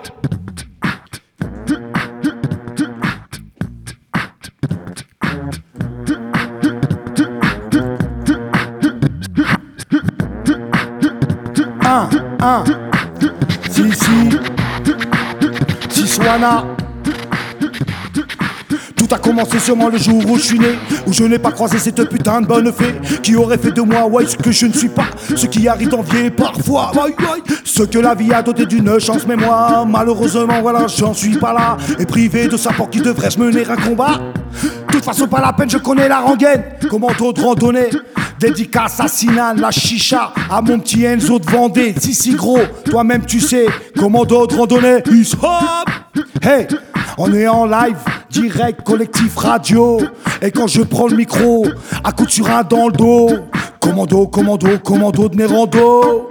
Un, 11.93 12.09
un 12.39 12.63
Si, 13.69 13.83
si 13.93 14.29
Si 15.89 16.07
Swana 16.07 16.63
tout 18.95 19.07
a 19.13 19.19
commencé 19.19 19.59
sûrement 19.59 19.89
le 19.89 19.97
jour 19.99 20.23
où 20.27 20.37
je 20.37 20.41
suis 20.41 20.59
né, 20.59 20.79
où 21.05 21.13
je 21.13 21.23
n'ai 21.25 21.37
pas 21.37 21.51
croisé 21.51 21.77
cette 21.77 22.09
putain 22.09 22.41
de 22.41 22.47
bonne 22.47 22.71
fée 22.71 22.95
qui 23.21 23.35
aurait 23.35 23.59
fait 23.59 23.71
de 23.71 23.81
moi, 23.81 24.07
ouais, 24.07 24.25
ce 24.25 24.35
que 24.37 24.51
je 24.51 24.65
ne 24.65 24.73
suis 24.73 24.87
pas, 24.89 25.05
ce 25.35 25.45
qui 25.45 25.67
arrive 25.67 25.89
d'envier 25.89 26.31
parfois, 26.31 26.91
ouais, 26.95 27.11
ouais, 27.11 27.43
ce 27.63 27.83
que 27.83 27.99
la 27.99 28.15
vie 28.15 28.33
a 28.33 28.41
doté 28.41 28.65
d'une 28.65 28.99
chance, 28.99 29.27
mais 29.27 29.35
moi, 29.35 29.85
malheureusement, 29.87 30.61
voilà, 30.61 30.87
j'en 30.87 31.13
suis 31.13 31.37
pas 31.37 31.53
là, 31.53 31.77
et 31.99 32.05
privé 32.05 32.47
de 32.47 32.57
savoir 32.57 32.89
qui 32.89 33.01
devrait 33.01 33.29
se 33.29 33.39
mener 33.39 33.63
un 33.69 33.75
combat. 33.75 34.19
De 34.87 34.93
toute 34.93 35.05
façon, 35.05 35.27
pas 35.27 35.41
la 35.41 35.51
peine, 35.53 35.69
je 35.69 35.77
connais 35.79 36.07
la 36.07 36.21
rengaine, 36.21 36.63
comment 36.89 37.11
d'autres 37.17 37.43
randonnées. 37.43 37.89
Dédicace 38.43 38.99
à 38.99 39.07
Sinan, 39.07 39.53
la 39.55 39.71
chicha, 39.71 40.33
à 40.51 40.61
mon 40.61 40.77
petit 40.77 41.05
Enzo 41.05 41.39
de 41.39 41.49
Vendée, 41.49 41.95
si 41.97 42.13
si 42.13 42.33
gros, 42.33 42.59
toi-même 42.83 43.25
tu 43.25 43.39
sais, 43.39 43.67
comment 43.97 44.25
d'autres 44.25 44.57
randonnées. 44.57 44.97
Hop 45.41 45.89
Hey, 46.41 46.67
on 47.17 47.31
est 47.33 47.47
en 47.47 47.65
live, 47.65 47.95
direct, 48.29 48.81
collectif 48.83 49.37
radio. 49.37 50.01
Et 50.41 50.51
quand 50.51 50.67
je 50.67 50.81
prends 50.81 51.07
le 51.07 51.15
micro, 51.15 51.65
à 52.03 52.11
coup 52.11 52.25
de 52.25 52.31
surin 52.31 52.63
dans 52.63 52.87
le 52.87 52.91
dos. 52.91 53.29
Commando, 53.79 54.27
commando, 54.27 54.77
commando 54.83 55.29
de 55.29 55.37
Nérando. 55.37 56.27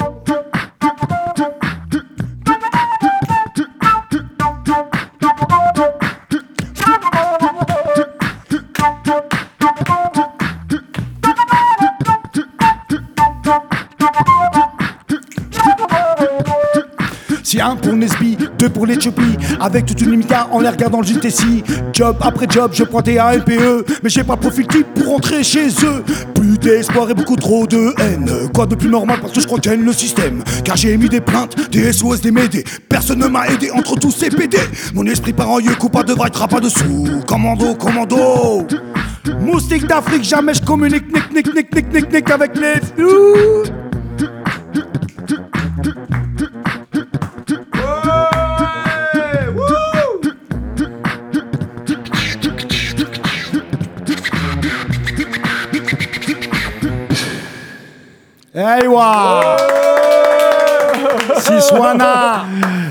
Si 17.62 17.69
un 17.69 17.76
pour 17.76 17.92
Nesby, 17.92 18.37
deux 18.59 18.69
pour 18.69 18.87
l'Éthiopie, 18.87 19.37
avec 19.61 19.87
toute 19.87 20.00
une 20.00 20.11
limita 20.11 20.49
en 20.50 20.59
les 20.59 20.69
regardant 20.69 21.00
le 21.00 21.07
JTC. 21.07 21.62
Job 21.92 22.16
après 22.21 22.47
job, 22.50 22.73
je 22.75 22.83
pointais 22.83 23.19
à 23.19 23.37
MPE, 23.37 23.85
mais 24.02 24.11
j'ai 24.11 24.25
pas 24.25 24.35
le 24.35 24.40
profil 24.40 24.66
type 24.66 24.87
pour 24.95 25.12
rentrer 25.12 25.45
chez 25.45 25.69
eux. 25.69 26.02
Plus 26.35 26.59
d'espoir 26.59 27.09
et 27.11 27.14
beaucoup 27.14 27.37
trop 27.37 27.69
de 27.69 27.95
haine. 28.00 28.28
Quoi 28.52 28.66
de 28.66 28.75
plus 28.75 28.88
normal 28.88 29.19
parce 29.21 29.33
que 29.33 29.40
je 29.40 29.47
crois 29.47 29.61
le 29.64 29.92
système? 29.92 30.42
Car 30.64 30.76
j'ai 30.76 30.90
émis 30.90 31.09
des 31.09 31.21
plaintes, 31.21 31.71
des 31.71 31.92
SOS, 31.92 32.21
des 32.21 32.33
médés. 32.33 32.64
Personne 32.88 33.21
ne 33.21 33.28
m'a 33.28 33.47
aidé 33.47 33.71
entre 33.71 33.95
tous 33.95 34.11
ces 34.11 34.31
PD. 34.31 34.59
Mon 34.92 35.07
esprit 35.07 35.33
part 35.33 35.50
en 35.50 35.61
yeux, 35.61 35.76
coupa 35.76 36.02
de 36.02 36.14
vrai, 36.14 36.31
pas 36.31 36.59
dessous. 36.59 37.07
Commando, 37.28 37.76
commando. 37.76 38.66
Moustique 39.40 39.87
d'Afrique, 39.87 40.25
jamais 40.25 40.54
je 40.54 40.62
communique, 40.62 41.04
nick, 41.14 41.33
nick, 41.33 41.54
nick, 41.54 41.75
nick, 41.75 41.92
nick, 41.92 42.12
nick 42.12 42.31
avec 42.31 42.57
les 42.57 42.81
flous. 42.81 43.82
Eywa 58.62 59.57
Siswana 61.38 62.45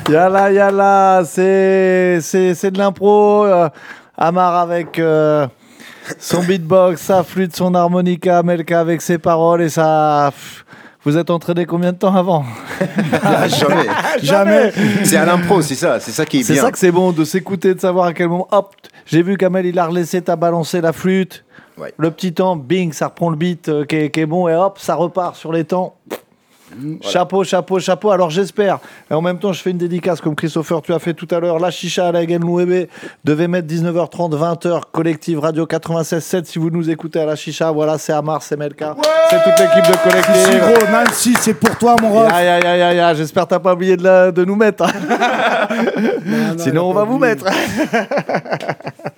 Yalla, 0.09 0.51
yalla, 0.51 1.21
c'est, 1.25 2.19
c'est, 2.21 2.53
c'est 2.55 2.71
de 2.71 2.77
l'impro. 2.77 3.45
euh, 3.45 3.69
Amar 4.17 4.55
avec 4.55 4.99
euh, 4.99 5.47
son 6.19 6.43
beatbox, 6.43 7.01
sa 7.01 7.23
flûte, 7.23 7.55
son 7.55 7.73
harmonica, 7.73 8.43
Melka 8.43 8.81
avec 8.81 9.01
ses 9.01 9.17
paroles 9.17 9.61
et 9.61 9.69
pff, 10.31 10.65
Vous 11.03 11.17
êtes 11.17 11.31
entraîné 11.31 11.65
combien 11.65 11.91
de 11.93 11.97
temps 11.97 12.15
avant 12.15 12.45
Ah, 13.23 13.47
jamais. 13.47 13.87
Jamais. 14.21 14.71
C'est 15.03 15.17
à 15.17 15.25
l'impro, 15.25 15.61
c'est 15.61 15.75
ça. 15.75 15.99
C'est 15.99 16.11
ça 16.11 16.25
qui 16.25 16.39
est, 16.39 16.43
C'est 16.43 16.53
bien. 16.53 16.61
ça 16.61 16.71
que 16.71 16.77
c'est 16.77 16.91
bon, 16.91 17.11
de 17.11 17.23
s'écouter, 17.23 17.73
de 17.73 17.79
savoir 17.79 18.05
à 18.07 18.13
quel 18.13 18.27
moment. 18.29 18.47
Hop, 18.51 18.75
j'ai 19.07 19.23
vu 19.23 19.35
qu'Amel, 19.35 19.65
il 19.65 19.79
a 19.79 19.87
relaissé, 19.87 20.21
t'as 20.21 20.35
balancé 20.35 20.79
la 20.79 20.93
flûte. 20.93 21.43
Ouais. 21.77 21.91
Le 21.97 22.11
petit 22.11 22.33
temps, 22.33 22.55
bing, 22.55 22.93
ça 22.93 23.07
reprend 23.07 23.31
le 23.31 23.35
beat 23.35 23.69
euh, 23.69 23.85
qui, 23.85 23.95
est, 23.95 24.09
qui 24.11 24.19
est 24.19 24.25
bon 24.27 24.47
et 24.47 24.53
hop, 24.55 24.77
ça 24.77 24.93
repart 24.93 25.35
sur 25.35 25.51
les 25.51 25.63
temps. 25.63 25.95
Chapeau, 27.01 27.43
chapeau, 27.43 27.79
chapeau. 27.79 28.11
Alors 28.11 28.29
j'espère. 28.29 28.79
Et 29.09 29.13
en 29.13 29.21
même 29.21 29.39
temps, 29.39 29.53
je 29.53 29.61
fais 29.61 29.71
une 29.71 29.77
dédicace 29.77 30.21
comme 30.21 30.35
Christopher, 30.35 30.81
tu 30.81 30.93
as 30.93 30.99
fait 30.99 31.13
tout 31.13 31.27
à 31.31 31.39
l'heure. 31.39 31.59
La 31.59 31.71
chicha 31.71 32.07
à 32.07 32.11
la 32.11 32.25
Genlouébé 32.27 32.89
devait 33.23 33.47
mettre 33.47 33.67
19h30, 33.67 34.35
20h. 34.37 34.81
Collective 34.91 35.39
Radio 35.39 35.65
96.7. 35.65 36.45
Si 36.45 36.59
vous 36.59 36.69
nous 36.69 36.89
écoutez 36.89 37.19
à 37.19 37.25
la 37.25 37.35
chicha, 37.35 37.71
voilà, 37.71 37.97
c'est 37.97 38.13
Amar, 38.13 38.41
c'est 38.43 38.57
Melka. 38.57 38.95
C'est 39.29 39.37
toute 39.43 39.59
l'équipe 39.59 39.91
de 39.91 39.97
Si 39.97 40.09
Collective. 40.09 40.59
gros, 40.61 40.91
Nancy, 40.91 41.33
c'est 41.39 41.53
pour 41.53 41.77
toi 41.77 41.95
mon 42.01 42.11
ref. 42.11 42.31
Aïe, 42.33 42.47
aïe, 42.47 42.65
aïe, 42.65 42.81
aïe, 42.81 42.99
aïe. 42.99 43.15
J'espère 43.15 43.43
que 43.45 43.49
t'as 43.49 43.59
pas 43.59 43.73
oublié 43.73 43.95
de, 43.97 44.03
la- 44.03 44.31
de 44.31 44.43
nous 44.45 44.55
mettre. 44.55 44.85
Sinon, 46.57 46.89
on 46.89 46.93
va 46.93 47.03
vous 47.03 47.17
mettre. 47.17 47.45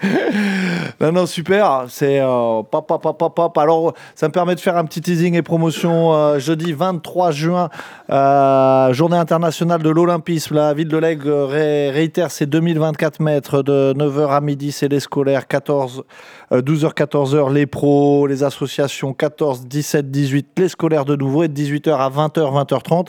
non, 1.01 1.11
non, 1.11 1.25
super. 1.25 1.85
C'est 1.87 2.19
euh, 2.19 2.61
pop, 2.69 2.87
pop, 2.87 3.01
pop, 3.17 3.35
pop. 3.35 3.57
Alors, 3.57 3.93
ça 4.15 4.27
me 4.27 4.31
permet 4.33 4.55
de 4.55 4.59
faire 4.59 4.75
un 4.77 4.85
petit 4.85 5.01
teasing 5.01 5.35
et 5.35 5.41
promotion. 5.41 6.13
euh, 6.13 6.39
jeudi 6.39 6.73
23 6.73 7.31
juin, 7.31 7.69
euh, 8.09 8.93
journée 8.93 9.17
internationale 9.17 9.81
de 9.81 9.89
l'Olympisme. 9.89 10.55
La 10.55 10.73
ville 10.73 10.87
de 10.87 10.97
euh, 10.97 11.45
ré- 11.45 11.91
réitère 11.91 12.31
ses 12.31 12.45
2024 12.45 13.19
mètres 13.21 13.63
de 13.63 13.93
9h 13.97 14.29
à 14.29 14.41
midi. 14.41 14.71
C'est 14.71 14.87
les 14.89 14.99
scolaires. 14.99 15.47
14, 15.47 16.03
euh, 16.51 16.61
12h, 16.61 16.93
14h, 16.93 17.51
les 17.53 17.65
pros, 17.65 18.27
les 18.27 18.43
associations. 18.43 19.13
14, 19.13 19.65
17, 19.67 20.11
18, 20.11 20.47
les 20.57 20.69
scolaires 20.69 21.05
de 21.05 21.15
nouveau. 21.15 21.43
Et 21.43 21.47
de 21.47 21.53
18h 21.53 21.95
à 21.95 22.09
20h, 22.09 22.39
20h30. 22.51 23.07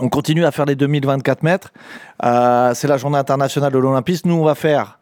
On 0.00 0.08
continue 0.08 0.44
à 0.44 0.52
faire 0.52 0.64
les 0.64 0.76
2024 0.76 1.42
mètres. 1.42 1.72
C'est 2.22 2.86
la 2.86 2.96
journée 2.98 3.18
internationale 3.18 3.72
de 3.72 3.78
l'Olympisme. 3.78 4.28
Nous, 4.28 4.36
on 4.36 4.44
va 4.44 4.54
faire 4.54 5.00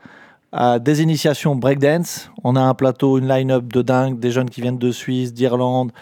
des 0.80 1.02
initiations 1.02 1.54
breakdance. 1.54 2.30
On 2.42 2.56
a 2.56 2.60
un 2.60 2.74
plateau, 2.74 3.18
une 3.18 3.28
line-up 3.28 3.72
de 3.72 3.82
dingue, 3.82 4.18
des 4.18 4.30
jeunes 4.30 4.48
qui 4.48 4.62
viennent 4.62 4.78
de 4.78 4.90
Suisse, 4.90 5.34
d'Irlande. 5.34 5.92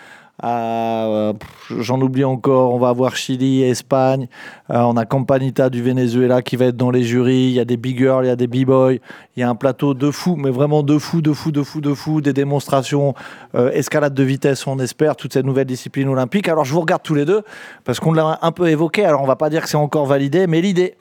Euh, 0.43 1.33
pff, 1.33 1.81
J'en 1.81 2.01
oublie 2.01 2.25
encore. 2.25 2.75
On 2.75 2.79
va 2.79 2.89
avoir 2.89 3.17
Chili, 3.17 3.63
Espagne. 3.63 4.29
Euh, 4.71 4.81
on 4.81 4.97
a 4.97 5.05
Campanita 5.05 5.71
du 5.71 5.83
Venezuela 5.83 6.43
qui 6.43 6.57
va 6.57 6.67
être 6.67 6.77
dans 6.77 6.91
les 6.91 7.05
jurys. 7.05 7.49
Il 7.49 7.53
y 7.53 7.61
a 7.61 7.65
des 7.65 7.77
big 7.77 7.99
girls, 7.99 8.25
il 8.25 8.29
y 8.29 8.31
a 8.31 8.37
des 8.37 8.47
b-boys. 8.47 8.95
Il 9.37 9.41
y 9.41 9.43
a 9.43 9.49
un 9.49 9.55
plateau 9.55 9.95
de 9.95 10.11
fou, 10.11 10.37
mais 10.37 10.51
vraiment 10.51 10.83
de 10.83 10.99
fou, 10.99 11.23
de 11.23 11.33
fou, 11.33 11.53
de 11.53 11.63
fou, 11.63 11.81
de 11.81 11.95
fou. 11.95 12.21
Des 12.21 12.33
démonstrations, 12.33 13.15
euh, 13.55 13.71
escalade 13.71 14.15
de 14.15 14.23
vitesse, 14.23 14.67
on 14.67 14.79
espère, 14.79 15.17
toute 15.17 15.33
cette 15.33 15.47
nouvelle 15.47 15.67
discipline 15.67 16.09
olympique. 16.09 16.49
Alors 16.49 16.65
je 16.65 16.73
vous 16.73 16.81
regarde 16.81 17.03
tous 17.03 17.15
les 17.15 17.25
deux 17.25 17.43
parce 17.85 18.01
qu'on 18.01 18.13
l'a 18.13 18.39
un 18.43 18.53
peu 18.53 18.69
évoqué. 18.69 19.05
Alors 19.05 19.23
on 19.23 19.27
va 19.27 19.37
pas 19.37 19.51
dire 19.51 19.63
que 19.63 19.69
c'est 19.69 19.77
encore 19.77 20.07
validé, 20.07 20.47
mais 20.47 20.61
l'idée, 20.61 20.97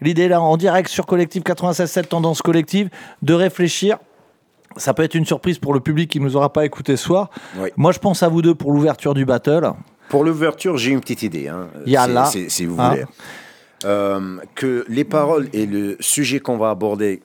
l'idée 0.00 0.28
là 0.28 0.40
en 0.40 0.56
direct 0.56 0.88
sur 0.88 1.06
Collective 1.06 1.42
96.7 1.42 2.06
Tendance 2.06 2.42
Collective, 2.42 2.88
de 3.22 3.34
réfléchir. 3.34 3.98
Ça 4.76 4.94
peut 4.94 5.02
être 5.02 5.14
une 5.14 5.24
surprise 5.26 5.58
pour 5.58 5.74
le 5.74 5.80
public 5.80 6.10
qui 6.10 6.20
nous 6.20 6.36
aura 6.36 6.52
pas 6.52 6.64
écouté 6.64 6.96
ce 6.96 7.04
soir. 7.04 7.30
Oui. 7.56 7.70
Moi, 7.76 7.92
je 7.92 7.98
pense 7.98 8.22
à 8.22 8.28
vous 8.28 8.42
deux 8.42 8.54
pour 8.54 8.72
l'ouverture 8.72 9.14
du 9.14 9.24
battle. 9.24 9.72
Pour 10.08 10.24
l'ouverture, 10.24 10.78
j'ai 10.78 10.92
une 10.92 11.00
petite 11.00 11.22
idée. 11.22 11.48
Hein. 11.48 11.68
Yalla. 11.86 12.26
Si, 12.26 12.64
vous 12.66 12.80
Hein. 12.80 12.90
voulez. 12.90 13.04
Euh, 13.84 14.38
que 14.54 14.84
les 14.88 15.04
paroles 15.04 15.48
et 15.52 15.64
le 15.66 15.96
sujet 16.00 16.40
qu'on 16.40 16.58
va 16.58 16.70
aborder 16.70 17.22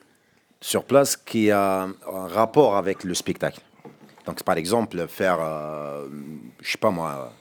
sur 0.62 0.84
place 0.84 1.18
qui 1.18 1.50
a 1.52 1.84
un 1.84 2.28
rapport 2.28 2.76
avec 2.78 3.04
le 3.04 3.14
spectacle. 3.14 3.60
Donc, 4.26 4.44
par 4.44 4.58
exemple, 4.58 5.06
faire, 5.08 5.40
euh, 5.42 6.06
je 6.62 6.72
sais 6.72 6.78
pas 6.78 6.92
moi, 6.92 7.34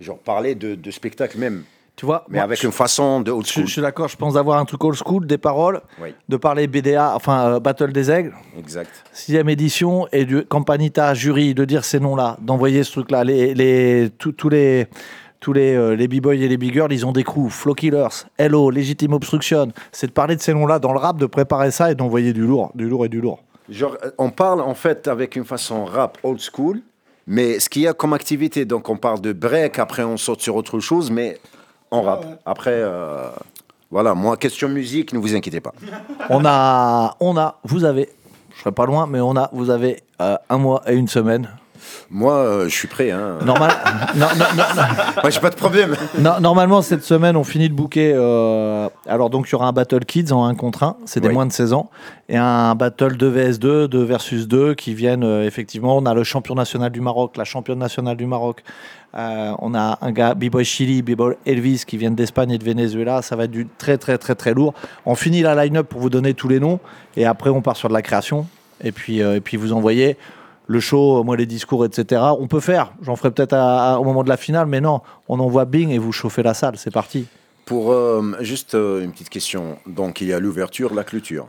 genre 0.00 0.18
parler 0.18 0.54
de, 0.54 0.74
de 0.74 0.90
spectacle 0.90 1.38
même, 1.38 1.64
Tu 1.94 2.06
vois, 2.06 2.24
mais 2.28 2.38
moi, 2.38 2.44
avec 2.44 2.60
je- 2.60 2.66
une 2.66 2.72
façon 2.72 3.20
de 3.20 3.30
old 3.30 3.46
school. 3.46 3.66
je 3.66 3.72
suis 3.72 3.82
d'accord, 3.82 4.08
je 4.08 4.16
pense 4.16 4.34
d'avoir 4.34 4.58
un 4.58 4.64
truc 4.64 4.82
old 4.82 4.96
school, 4.96 5.26
des 5.26 5.36
paroles, 5.38 5.80
Oui, 6.00 6.14
de 6.28 6.36
parler 6.36 6.66
BDA, 6.66 7.12
enfin 7.14 7.54
euh, 7.54 7.60
Battle 7.60 7.92
des 7.92 8.10
Aigles, 8.10 8.32
exact. 8.58 8.90
sixième 9.12 9.48
édition, 9.50 10.08
et 10.10 10.24
du 10.24 10.42
Campanita 10.44 11.12
jury, 11.14 11.54
de 11.54 11.64
dire 11.66 11.84
ces 11.84 12.00
noms-là, 12.00 12.38
d'envoyer 12.40 12.82
ce 12.82 12.92
truc-là. 12.92 13.24
Les, 13.24 13.54
les, 13.54 14.08
tous- 14.18 14.48
les, 14.48 14.86
tous 15.38 15.52
les, 15.52 15.74
euh, 15.74 15.94
les 15.94 16.08
b-boys 16.08 16.34
et 16.36 16.48
les 16.48 16.56
big 16.56 16.72
girls, 16.72 16.92
ils 16.92 17.04
ont 17.04 17.12
des 17.12 17.24
crews, 17.24 17.50
Flow 17.50 17.74
Killers, 17.74 18.24
Hello, 18.38 18.70
Legitime 18.70 19.12
Obstruction. 19.12 19.68
C'est 19.92 20.06
de 20.06 20.12
parler 20.12 20.34
de 20.34 20.40
ces 20.40 20.54
noms-là 20.54 20.78
dans 20.78 20.92
le 20.94 20.98
rap, 20.98 21.18
de 21.18 21.26
préparer 21.26 21.70
ça 21.70 21.90
et 21.92 21.94
d'envoyer 21.94 22.32
du 22.32 22.42
lourd, 22.46 22.72
du 22.74 22.88
lourd 22.88 23.04
et 23.04 23.08
du 23.10 23.20
lourd. 23.20 23.42
Genre, 23.68 23.96
euh, 24.02 24.10
on 24.18 24.30
parle 24.30 24.60
en 24.62 24.74
fait 24.74 25.08
avec 25.08 25.36
une 25.36 25.44
façon 25.44 25.84
rap 25.84 26.16
old 26.22 26.40
school, 26.40 26.80
mais 27.26 27.60
ce 27.60 27.68
qu'il 27.68 27.82
y 27.82 27.86
a 27.86 27.92
comme 27.92 28.14
activité, 28.14 28.64
donc 28.64 28.88
on 28.88 28.96
parle 28.96 29.20
de 29.20 29.32
break, 29.32 29.78
après 29.78 30.02
on 30.04 30.16
saute 30.16 30.40
sur 30.40 30.56
autre 30.56 30.80
chose, 30.80 31.10
mais 31.10 31.38
on 31.92 32.02
rap. 32.02 32.24
Après, 32.44 32.72
euh, 32.74 33.28
Voilà, 33.90 34.14
moi, 34.14 34.36
question 34.36 34.68
musique, 34.68 35.12
ne 35.12 35.18
vous 35.18 35.34
inquiétez 35.34 35.60
pas. 35.60 35.72
On 36.30 36.44
a, 36.46 37.14
on 37.20 37.36
a, 37.36 37.58
vous 37.64 37.84
avez, 37.84 38.08
je 38.54 38.60
serai 38.60 38.72
pas 38.72 38.86
loin, 38.86 39.06
mais 39.06 39.20
on 39.20 39.36
a, 39.36 39.50
vous 39.52 39.68
avez 39.70 40.02
euh, 40.20 40.36
un 40.48 40.56
mois 40.58 40.82
et 40.86 40.94
une 40.94 41.08
semaine. 41.08 41.48
Moi, 42.10 42.32
euh, 42.34 42.64
je 42.64 42.74
suis 42.74 42.88
prêt. 42.88 43.10
Hein. 43.10 43.38
Normal, 43.44 43.70
non, 44.16 44.26
non, 44.36 44.44
non, 44.56 44.64
non. 44.76 44.82
Moi, 45.22 45.30
j'ai 45.30 45.40
pas 45.40 45.50
de 45.50 45.56
problème. 45.56 45.96
Normalement, 46.40 46.82
cette 46.82 47.02
semaine, 47.04 47.36
on 47.36 47.44
finit 47.44 47.68
de 47.68 47.74
booker. 47.74 48.12
euh, 48.14 48.88
alors, 49.06 49.30
donc, 49.30 49.48
il 49.48 49.52
y 49.52 49.54
aura 49.54 49.66
un 49.66 49.72
Battle 49.72 50.04
Kids 50.04 50.32
en 50.32 50.44
1 50.44 50.54
contre 50.54 50.82
1, 50.82 50.96
c'est 51.06 51.20
des 51.20 51.28
Oui. 51.28 51.34
moins 51.34 51.46
de 51.46 51.52
16 51.52 51.72
ans, 51.72 51.90
et 52.28 52.36
un 52.36 52.74
Battle 52.74 53.16
2 53.16 53.28
vs 53.28 53.58
2, 53.58 53.88
2 53.88 54.02
versus 54.04 54.48
2, 54.48 54.74
qui 54.74 54.94
viennent 54.94 55.24
euh, 55.24 55.46
effectivement. 55.46 55.96
On 55.96 56.06
a 56.06 56.14
le 56.14 56.24
champion 56.24 56.54
national 56.54 56.90
du 56.90 57.00
Maroc, 57.00 57.36
la 57.36 57.44
championne 57.44 57.78
nationale 57.78 58.16
du 58.16 58.26
Maroc. 58.26 58.62
Euh, 59.14 59.52
on 59.58 59.74
a 59.74 59.98
un 60.00 60.10
gars, 60.10 60.32
B-Boy 60.34 60.64
Chili, 60.64 61.02
B-Boy 61.02 61.34
Elvis, 61.44 61.84
qui 61.86 61.98
viennent 61.98 62.14
d'Espagne 62.14 62.50
et 62.52 62.58
de 62.58 62.64
Venezuela. 62.64 63.20
Ça 63.20 63.36
va 63.36 63.44
être 63.44 63.50
du 63.50 63.66
très, 63.76 63.98
très, 63.98 64.16
très, 64.16 64.34
très 64.34 64.54
lourd. 64.54 64.72
On 65.04 65.14
finit 65.14 65.42
la 65.42 65.54
line-up 65.64 65.86
pour 65.88 66.00
vous 66.00 66.08
donner 66.10 66.32
tous 66.32 66.48
les 66.48 66.60
noms, 66.60 66.80
et 67.16 67.26
après, 67.26 67.50
on 67.50 67.60
part 67.60 67.76
sur 67.76 67.88
de 67.88 67.94
la 67.94 68.00
création. 68.02 68.46
Et 68.82 68.90
puis, 68.90 69.22
euh, 69.22 69.36
et 69.36 69.40
puis 69.40 69.56
vous 69.58 69.72
envoyez 69.74 70.16
le 70.66 70.80
show, 70.80 71.22
moi 71.24 71.36
les 71.36 71.46
discours, 71.46 71.84
etc. 71.84 72.22
On 72.38 72.46
peut 72.46 72.60
faire, 72.60 72.92
j'en 73.02 73.16
ferai 73.16 73.30
peut-être 73.30 73.54
au 73.98 74.04
moment 74.04 74.22
de 74.22 74.28
la 74.28 74.36
finale, 74.36 74.66
mais 74.66 74.80
non, 74.80 75.00
on 75.28 75.38
envoie 75.40 75.64
Bing 75.64 75.90
et 75.90 75.98
vous 75.98 76.12
chauffez 76.12 76.42
la 76.42 76.54
salle, 76.54 76.76
c'est 76.76 76.92
parti. 76.92 77.26
Pour 77.64 77.92
euh, 77.92 78.22
juste 78.40 78.74
euh, 78.74 79.04
une 79.04 79.12
petite 79.12 79.28
question. 79.30 79.76
Donc, 79.86 80.20
il 80.20 80.26
y 80.28 80.32
a 80.32 80.40
l'ouverture, 80.40 80.94
la 80.94 81.04
clôture. 81.04 81.46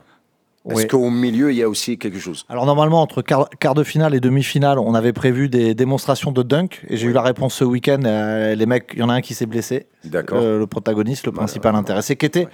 Est-ce 0.70 0.82
Oui. 0.84 0.88
qu'au 0.88 1.10
milieu, 1.10 1.51
il 1.51 1.58
y 1.58 1.63
a 1.63 1.67
aussi 1.67 1.98
quelque 1.98 2.20
chose? 2.20 2.46
Alors 2.48 2.65
normalement, 2.65 3.01
entre 3.01 3.22
quart, 3.22 3.50
quart 3.60 3.74
de 3.74 3.84
finale 3.84 4.15
et 4.15 4.22
demi-finale, 4.22 4.79
on 4.79 4.93
avait 4.93 5.12
prévu 5.12 5.50
des 5.50 5.74
démonstrations 5.75 6.32
de 6.32 6.41
dunk, 6.41 6.82
et 6.88 6.96
j'ai 6.96 7.08
eu 7.08 7.12
la 7.12 7.22
réponse 7.22 7.55
ce 7.55 7.65
week-end. 7.65 8.00
euh, 8.05 8.55
les 8.55 8.65
mecs, 8.65 8.91
il 8.93 9.00
y 9.00 9.03
en 9.03 9.10
a 9.10 9.13
un 9.15 9.22
qui 9.22 9.34
s'est 9.34 9.46
blessé, 9.46 9.88
D'accord. 10.05 10.39
euh, 10.41 10.60
le 10.60 10.67
protagoniste, 10.67 11.25
le 11.25 11.32
principal 11.34 11.75
intéressé, 11.75 12.15
qui 12.15 12.25
était... 12.25 12.48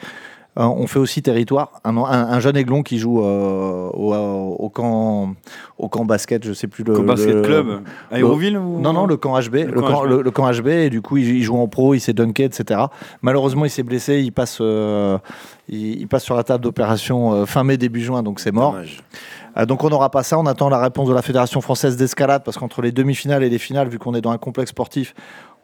euh, 0.57 0.63
on 0.63 0.87
fait 0.87 0.99
aussi 0.99 1.21
territoire, 1.21 1.71
un, 1.85 1.95
un- 1.97 2.03
un 2.03 2.39
jeune 2.39 2.57
aiglon 2.57 2.81
qui 2.83 2.97
joue 2.97 3.23
euh, 3.23 3.89
au, 3.93 4.13
au 4.13 4.69
camp, 4.69 5.35
au 5.77 5.87
camp 5.89 6.05
basket, 6.05 6.43
je 6.45 6.53
sais 6.53 6.67
plus 6.67 6.83
le. 6.83 6.99
Basket 7.01 7.35
le- 7.35 7.41
club. 7.43 7.81
À 8.11 8.15
Aéroville 8.15 8.57
ou... 8.57 8.79
Non, 8.81 8.91
non, 8.91 9.05
le 9.05 9.15
camp 9.15 9.39
HB. 9.39 9.53
Le, 9.55 9.81
camp 9.81 9.87
camp, 9.87 10.03
HB. 10.05 10.09
le- 10.09 10.21
le 10.23 10.31
camp 10.31 10.51
HB, 10.51 10.67
et 10.67 10.89
du 10.89 11.01
coup, 11.01 11.17
il, 11.17 11.27
il 11.37 11.43
joue 11.43 11.57
en 11.57 11.67
pro, 11.67 11.93
il 11.93 11.99
s'est 11.99 12.13
dunké, 12.13 12.43
etc. 12.45 12.81
Malheureusement, 13.21 13.63
il 13.65 13.69
s'est 13.69 13.83
blessé, 13.83 14.19
il 14.21 14.31
passe, 14.31 14.57
euh, 14.59 15.17
il, 15.69 16.01
il 16.01 16.07
passe 16.07 16.23
sur 16.23 16.35
la 16.35 16.43
table 16.43 16.63
d'opération 16.63 17.31
euh, 17.33 17.45
fin 17.45 17.63
mai, 17.63 17.77
début 17.77 18.01
juin, 18.01 18.23
donc 18.23 18.39
c'est 18.39 18.51
mort. 18.51 18.71
Dommage. 18.73 19.03
Euh, 19.57 19.65
donc 19.65 19.83
on 19.83 19.89
n'aura 19.89 20.09
pas 20.11 20.21
ça, 20.23 20.37
on 20.37 20.45
attend 20.45 20.69
la 20.69 20.79
réponse 20.79 21.07
de 21.09 21.13
la 21.13 21.21
Fédération 21.21 21.59
française 21.61 21.95
d'escalade, 21.97 22.43
parce 22.43 22.57
qu'entre 22.57 22.81
les 22.81 22.91
demi-finales 22.91 23.43
et 23.43 23.49
les 23.49 23.57
finales, 23.59 23.87
vu 23.87 23.97
qu'on 23.99 24.13
est 24.13 24.21
dans 24.21 24.31
un 24.31 24.37
complexe 24.37 24.69
sportif, 24.71 25.13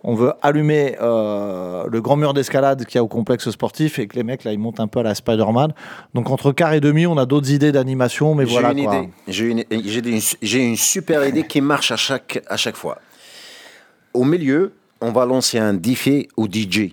on 0.08 0.14
veut 0.14 0.34
allumer 0.44 0.96
euh, 1.02 1.86
le 1.92 2.00
grand 2.00 2.16
mur 2.16 2.36
d'escalade 2.36 2.86
qu'il 2.86 2.96
y 2.96 3.00
a 3.00 3.04
au 3.04 3.08
complexe 3.08 3.50
sportif 3.50 3.98
et 3.98 4.08
que 4.08 4.16
les 4.16 4.24
mecs 4.24 4.44
là 4.44 4.54
ils 4.54 4.60
montent 4.60 4.80
un 4.80 4.88
peu 4.88 5.00
à 5.00 5.04
la 5.04 5.16
Spider-Man. 5.16 5.74
Donc 6.14 6.30
entre 6.30 6.52
quart 6.52 6.74
et 6.74 6.80
demi, 6.80 7.08
on 7.08 7.18
a 7.18 7.26
d'autres 7.26 7.52
idées 7.52 7.72
d'animation, 7.72 8.36
mais 8.36 8.46
J'ai 8.46 8.52
voilà 8.52 8.72
une 8.72 8.86
quoi. 8.86 8.96
idée. 8.98 9.10
J'ai 9.28 9.46
une, 9.46 9.64
j'ai 9.72 10.20
j'ai 10.44 10.76
super 10.76 11.28
idée 11.28 11.44
qui 11.44 11.60
marche 11.60 11.92
à 11.92 11.98
chaque, 11.98 12.40
à 12.48 12.56
chaque 12.56 12.76
fois. 12.76 13.00
Au 14.14 14.24
milieu, 14.24 14.74
on 15.02 15.12
va 15.12 15.26
lancer 15.26 15.58
un 15.58 15.74
défi 15.74 16.28
au 16.38 16.46
DJ. 16.46 16.92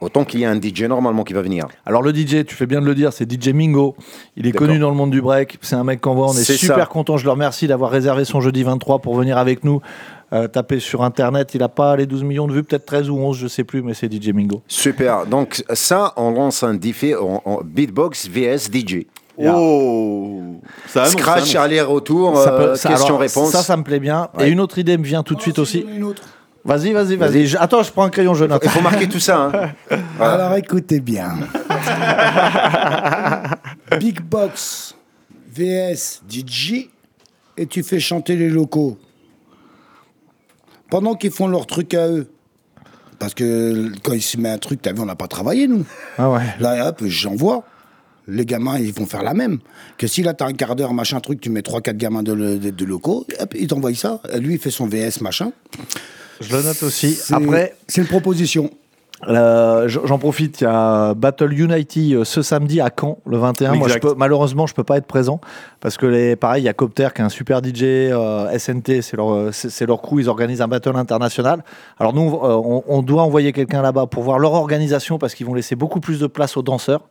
Autant 0.00 0.24
qu'il 0.24 0.40
y 0.40 0.44
a 0.44 0.50
un 0.50 0.60
DJ 0.60 0.82
normalement 0.82 1.24
qui 1.24 1.32
va 1.32 1.42
venir. 1.42 1.66
Alors 1.84 2.02
le 2.02 2.14
DJ, 2.14 2.46
tu 2.46 2.54
fais 2.54 2.66
bien 2.66 2.80
de 2.80 2.86
le 2.86 2.94
dire, 2.94 3.12
c'est 3.12 3.30
DJ 3.30 3.48
Mingo. 3.48 3.96
Il 4.36 4.46
est 4.46 4.52
connu 4.52 4.78
dans 4.78 4.90
le 4.90 4.96
monde 4.96 5.10
du 5.10 5.20
break. 5.20 5.58
C'est 5.60 5.74
un 5.74 5.82
mec 5.82 6.00
qu'on 6.00 6.14
voit. 6.14 6.28
On 6.28 6.32
est, 6.32 6.44
super 6.44 6.78
ça. 6.78 6.86
content. 6.86 7.16
Je 7.16 7.24
le 7.24 7.32
remercie 7.32 7.66
d'avoir 7.66 7.90
réservé 7.90 8.24
son 8.24 8.40
jeudi 8.40 8.62
23 8.62 9.00
pour 9.00 9.16
venir 9.16 9.38
avec 9.38 9.64
nous. 9.64 9.80
Euh, 10.30 10.46
taper 10.46 10.78
sur 10.78 11.02
internet, 11.02 11.54
il 11.54 11.62
a 11.62 11.70
pas 11.70 11.96
les 11.96 12.04
12 12.04 12.22
millions 12.22 12.46
de 12.46 12.52
vues, 12.52 12.62
peut-être 12.62 12.84
13 12.84 13.08
ou 13.08 13.16
11, 13.16 13.34
je 13.38 13.48
sais 13.48 13.64
plus, 13.64 13.80
mais 13.82 13.94
c'est 13.94 14.12
DJ 14.12 14.28
Mingo. 14.34 14.60
Super. 14.68 15.24
Donc 15.24 15.64
ça, 15.72 16.12
on 16.16 16.32
lance 16.32 16.62
un 16.62 16.74
défi 16.74 17.14
en, 17.14 17.40
en 17.46 17.60
beatbox 17.64 18.28
vs 18.28 18.68
DJ. 18.70 19.06
Oh 19.38 20.60
Ça 20.86 21.04
annonce, 21.04 21.12
Scratch, 21.12 21.50
Ça 21.52 21.66
peut- 22.50 22.72
euh, 22.72 22.76
question-réponse. 22.76 23.52
Ça, 23.52 23.62
ça 23.62 23.74
me 23.78 23.84
plaît 23.84 24.00
bien. 24.00 24.28
Et 24.38 24.48
une 24.48 24.60
autre 24.60 24.76
idée 24.78 24.98
me 24.98 25.04
vient 25.04 25.22
tout 25.22 25.34
de 25.34 25.40
suite 25.40 25.58
aussi. 25.58 25.86
Une 25.96 26.04
autre. 26.04 26.22
Vas-y, 26.64 26.92
vas-y, 26.92 27.16
vas-y. 27.16 27.46
Je- 27.46 27.56
Attends, 27.56 27.82
je 27.82 27.90
prends 27.90 28.02
un 28.02 28.10
crayon, 28.10 28.34
je 28.34 28.44
note. 28.44 28.60
Il 28.64 28.68
faut 28.68 28.82
marquer 28.82 29.08
tout 29.08 29.20
ça. 29.20 29.50
hein. 29.90 29.96
Alors 30.20 30.54
écoutez 30.56 31.00
bien. 31.00 31.38
Big 33.98 34.20
Box 34.20 34.94
VS 35.54 36.20
DJ 36.28 36.88
et 37.56 37.66
tu 37.66 37.82
fais 37.82 38.00
chanter 38.00 38.36
les 38.36 38.50
locaux. 38.50 38.98
Pendant 40.90 41.14
qu'ils 41.14 41.30
font 41.30 41.46
leur 41.48 41.66
truc 41.66 41.94
à 41.94 42.08
eux. 42.08 42.28
Parce 43.18 43.34
que 43.34 43.90
quand 44.04 44.12
il 44.12 44.22
se 44.22 44.36
met 44.36 44.48
un 44.48 44.58
truc, 44.58 44.80
t'as 44.80 44.92
vu, 44.92 45.00
on 45.00 45.06
n'a 45.06 45.16
pas 45.16 45.26
travaillé 45.26 45.66
nous. 45.66 45.84
Ah 46.18 46.30
ouais. 46.30 46.42
Là, 46.60 46.88
hop, 46.88 47.02
j'envoie. 47.06 47.64
Les 48.28 48.44
gamins, 48.44 48.78
ils 48.78 48.92
vont 48.92 49.06
faire 49.06 49.22
la 49.22 49.32
même. 49.34 49.58
Que 49.96 50.06
si 50.06 50.22
là, 50.22 50.34
t'as 50.34 50.46
un 50.46 50.52
quart 50.52 50.76
d'heure, 50.76 50.92
machin 50.92 51.18
truc, 51.18 51.40
tu 51.40 51.48
mets 51.50 51.62
3-4 51.62 51.96
gamins 51.96 52.22
de, 52.22 52.32
le- 52.32 52.58
de- 52.58 52.70
de 52.70 52.84
locaux, 52.84 53.26
hop, 53.40 53.54
ils 53.58 53.66
t'envoient 53.66 53.94
ça. 53.94 54.20
Lui, 54.38 54.54
il 54.54 54.60
fait 54.60 54.70
son 54.70 54.86
VS, 54.86 55.20
machin. 55.22 55.50
Je 56.40 56.54
le 56.54 56.62
note 56.62 56.82
aussi. 56.82 57.18
Après, 57.32 57.74
C'est 57.88 58.02
une 58.02 58.06
proposition. 58.06 58.70
Euh, 59.26 59.88
J'en 59.88 60.18
profite, 60.18 60.60
il 60.60 60.64
y 60.64 60.66
a 60.66 61.14
Battle 61.14 61.52
Unity 61.52 62.14
euh, 62.14 62.24
ce 62.24 62.40
samedi 62.40 62.80
à 62.80 62.90
Caen, 62.96 63.18
le 63.26 63.36
21. 63.36 63.74
Moi, 63.74 63.88
je 63.88 63.98
peux, 63.98 64.14
malheureusement, 64.16 64.66
je 64.66 64.74
peux 64.74 64.84
pas 64.84 64.96
être 64.96 65.06
présent 65.06 65.40
parce 65.80 65.96
que 65.96 66.06
les, 66.06 66.36
pareil, 66.36 66.62
il 66.62 66.66
y 66.66 66.68
a 66.68 66.72
Copter 66.72 67.08
qui 67.14 67.22
est 67.22 67.24
un 67.24 67.28
super 67.28 67.60
DJ, 67.62 67.82
euh, 67.82 68.56
SNT, 68.56 69.02
c'est 69.02 69.16
leur, 69.16 69.52
c'est 69.52 69.86
leur 69.86 70.02
crew, 70.02 70.20
ils 70.20 70.28
organisent 70.28 70.62
un 70.62 70.68
battle 70.68 70.96
international. 70.96 71.64
Alors 71.98 72.14
nous, 72.14 72.28
euh, 72.28 72.60
on, 72.64 72.84
on 72.86 73.02
doit 73.02 73.22
envoyer 73.22 73.52
quelqu'un 73.52 73.82
là-bas 73.82 74.06
pour 74.06 74.22
voir 74.22 74.38
leur 74.38 74.52
organisation 74.52 75.18
parce 75.18 75.34
qu'ils 75.34 75.46
vont 75.46 75.54
laisser 75.54 75.74
beaucoup 75.74 76.00
plus 76.00 76.20
de 76.20 76.26
place 76.26 76.56
aux 76.56 76.62
danseurs. 76.62 77.02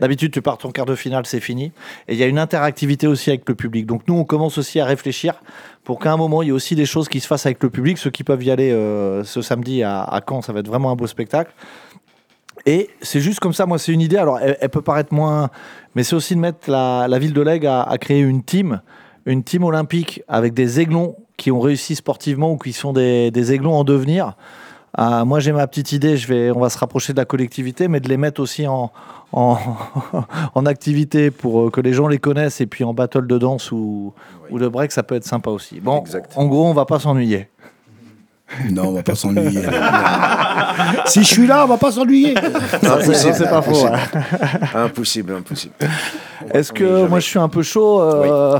D'habitude, 0.00 0.32
tu 0.32 0.42
pars 0.42 0.58
ton 0.58 0.70
quart 0.70 0.86
de 0.86 0.96
finale, 0.96 1.24
c'est 1.24 1.40
fini. 1.40 1.72
Et 2.08 2.14
il 2.14 2.18
y 2.18 2.22
a 2.24 2.26
une 2.26 2.38
interactivité 2.38 3.06
aussi 3.06 3.30
avec 3.30 3.48
le 3.48 3.54
public. 3.54 3.86
Donc 3.86 4.02
nous, 4.08 4.14
on 4.14 4.24
commence 4.24 4.58
aussi 4.58 4.80
à 4.80 4.84
réfléchir 4.84 5.34
pour 5.84 5.98
qu'à 6.00 6.12
un 6.12 6.16
moment, 6.16 6.42
il 6.42 6.46
y 6.46 6.48
ait 6.48 6.52
aussi 6.52 6.74
des 6.74 6.86
choses 6.86 7.08
qui 7.08 7.20
se 7.20 7.26
fassent 7.26 7.46
avec 7.46 7.62
le 7.62 7.70
public. 7.70 7.98
Ceux 7.98 8.10
qui 8.10 8.24
peuvent 8.24 8.42
y 8.42 8.50
aller 8.50 8.72
euh, 8.72 9.22
ce 9.22 9.42
samedi 9.42 9.82
à, 9.82 10.20
Caen, 10.26 10.40
ça 10.40 10.52
va 10.52 10.60
être 10.60 10.68
vraiment 10.68 10.90
un 10.90 10.96
beau 10.96 11.06
spectacle. 11.06 11.52
Et 12.66 12.88
c'est 13.02 13.20
juste 13.20 13.40
comme 13.40 13.52
ça, 13.52 13.66
moi, 13.66 13.78
c'est 13.78 13.92
une 13.92 14.00
idée. 14.00 14.16
Alors, 14.16 14.38
elle, 14.40 14.68
peut 14.70 14.80
paraître 14.80 15.12
moins. 15.12 15.50
Mais 15.94 16.02
c'est 16.02 16.16
aussi 16.16 16.34
de 16.34 16.40
mettre 16.40 16.70
la, 16.70 17.18
ville 17.18 17.34
de 17.34 17.42
Lègue 17.42 17.66
à, 17.66 17.82
à 17.82 17.98
créer 17.98 18.20
une 18.20 18.42
team, 18.42 18.80
une 19.26 19.44
team 19.44 19.62
olympique 19.62 20.22
avec 20.26 20.54
des 20.54 20.80
aiglons 20.80 21.16
qui 21.36 21.50
ont 21.50 21.60
réussi 21.60 21.94
sportivement 21.94 22.52
ou 22.52 22.56
qui 22.56 22.72
sont 22.72 22.94
des, 22.94 23.30
des 23.30 23.52
aiglons 23.52 23.74
en 23.74 23.84
devenir. 23.84 24.36
Ah, 24.96 25.24
moi, 25.24 25.40
j'ai 25.40 25.52
ma 25.52 25.66
petite 25.66 25.92
idée. 25.92 26.16
Je 26.16 26.26
vais, 26.28 26.50
on 26.50 26.60
va 26.60 26.70
se 26.70 26.78
rapprocher 26.78 27.12
de 27.12 27.18
la 27.18 27.24
collectivité, 27.24 27.88
mais 27.88 28.00
de 28.00 28.08
les 28.08 28.16
mettre 28.16 28.40
aussi 28.40 28.66
en, 28.66 28.92
en, 29.32 29.58
en 30.54 30.66
activité 30.66 31.30
pour 31.30 31.62
euh, 31.66 31.70
que 31.70 31.80
les 31.80 31.92
gens 31.92 32.06
les 32.06 32.18
connaissent. 32.18 32.60
Et 32.60 32.66
puis 32.66 32.84
en 32.84 32.94
battle 32.94 33.26
de 33.26 33.38
danse 33.38 33.72
ou, 33.72 34.12
ou 34.50 34.58
de 34.58 34.68
break, 34.68 34.92
ça 34.92 35.02
peut 35.02 35.16
être 35.16 35.24
sympa 35.24 35.50
aussi. 35.50 35.80
Bon, 35.80 36.04
en 36.36 36.46
gros, 36.46 36.66
on 36.66 36.74
va 36.74 36.84
pas 36.84 37.00
s'ennuyer. 37.00 37.48
Non, 38.70 38.88
on 38.88 38.92
va 38.92 39.02
pas 39.02 39.14
s'ennuyer. 39.14 39.62
si 41.06 41.20
je 41.22 41.26
suis 41.26 41.46
là, 41.46 41.64
on 41.64 41.68
va 41.68 41.76
pas 41.78 41.90
s'ennuyer. 41.90 42.34
Ça, 42.82 43.00
c'est- 43.02 43.48
pas 43.48 43.62
faux. 43.62 43.86
impossible. 43.86 43.92
ouais. 44.74 44.80
impossible, 44.80 45.34
impossible. 45.34 45.74
Est-ce 46.52 46.72
que 46.72 47.06
moi 47.08 47.20
je 47.20 47.24
suis 47.26 47.38
un 47.38 47.48
peu 47.48 47.62
chaud 47.62 48.00
euh, 48.02 48.58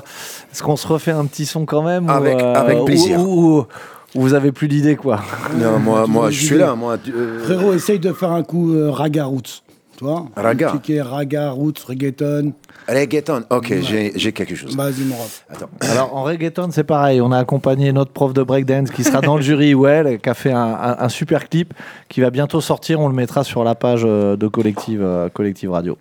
Est-ce 0.50 0.62
qu'on 0.62 0.76
se 0.76 0.86
refait 0.86 1.10
un 1.12 1.26
petit 1.26 1.44
son 1.46 1.66
quand 1.66 1.82
même 1.82 2.06
ou, 2.06 2.10
Avec- 2.10 2.40
euh, 2.40 2.54
avec 2.54 2.84
plaisir. 2.86 3.20
Ou, 3.20 3.24
ou- 3.24 3.58
ou 3.60 3.66
vous 4.14 4.34
avez 4.34 4.52
plus 4.52 4.68
d'idées 4.68 4.96
quoi 4.96 5.20
Non, 5.58 5.78
moi, 5.78 6.06
moi, 6.06 6.30
je 6.30 6.40
suis 6.44 6.56
là. 6.56 6.74
Moi, 6.74 6.96
euh, 7.08 7.40
Frérot, 7.44 7.72
essaye 7.74 7.98
de 7.98 8.12
faire 8.12 8.32
un 8.32 8.42
coup 8.42 8.72
euh, 8.74 8.90
raga 8.90 9.24
roots. 9.24 9.62
Tu 9.96 10.02
vois 10.04 10.26
Raga. 10.34 10.72
Petit 10.72 10.80
qui 10.80 10.94
est 10.94 11.02
raga 11.02 11.50
roots, 11.50 11.84
reggaeton. 11.86 12.52
reggaeton. 12.88 13.44
Ok, 13.50 13.72
j'ai 13.82 14.12
j'ai 14.16 14.32
quelque 14.32 14.56
chose. 14.56 14.76
Vas-y, 14.76 15.04
mon 15.04 15.14
ref. 15.14 15.44
Attends. 15.48 15.68
Alors 15.92 16.16
en 16.16 16.24
reggaeton 16.24 16.70
c'est 16.72 16.82
pareil, 16.82 17.20
on 17.20 17.30
a 17.30 17.38
accompagné 17.38 17.92
notre 17.92 18.10
prof 18.10 18.34
de 18.34 18.42
breakdance 18.42 18.90
qui 18.90 19.04
sera 19.04 19.20
dans 19.20 19.36
le 19.36 19.42
jury, 19.42 19.72
Well, 19.72 20.18
qui 20.20 20.28
a 20.28 20.34
fait 20.34 20.50
un, 20.50 20.58
un- 20.58 20.96
un 20.98 21.08
super 21.08 21.48
clip 21.48 21.72
qui 22.08 22.20
va 22.20 22.30
bientôt 22.30 22.60
sortir, 22.60 22.98
on 23.00 23.08
le 23.08 23.14
mettra 23.14 23.44
sur 23.44 23.62
la 23.62 23.76
page 23.76 24.02
euh, 24.04 24.34
de 24.36 24.48
Collective, 24.48 25.00
euh, 25.00 25.28
Collective 25.28 25.70
Radio. 25.70 25.96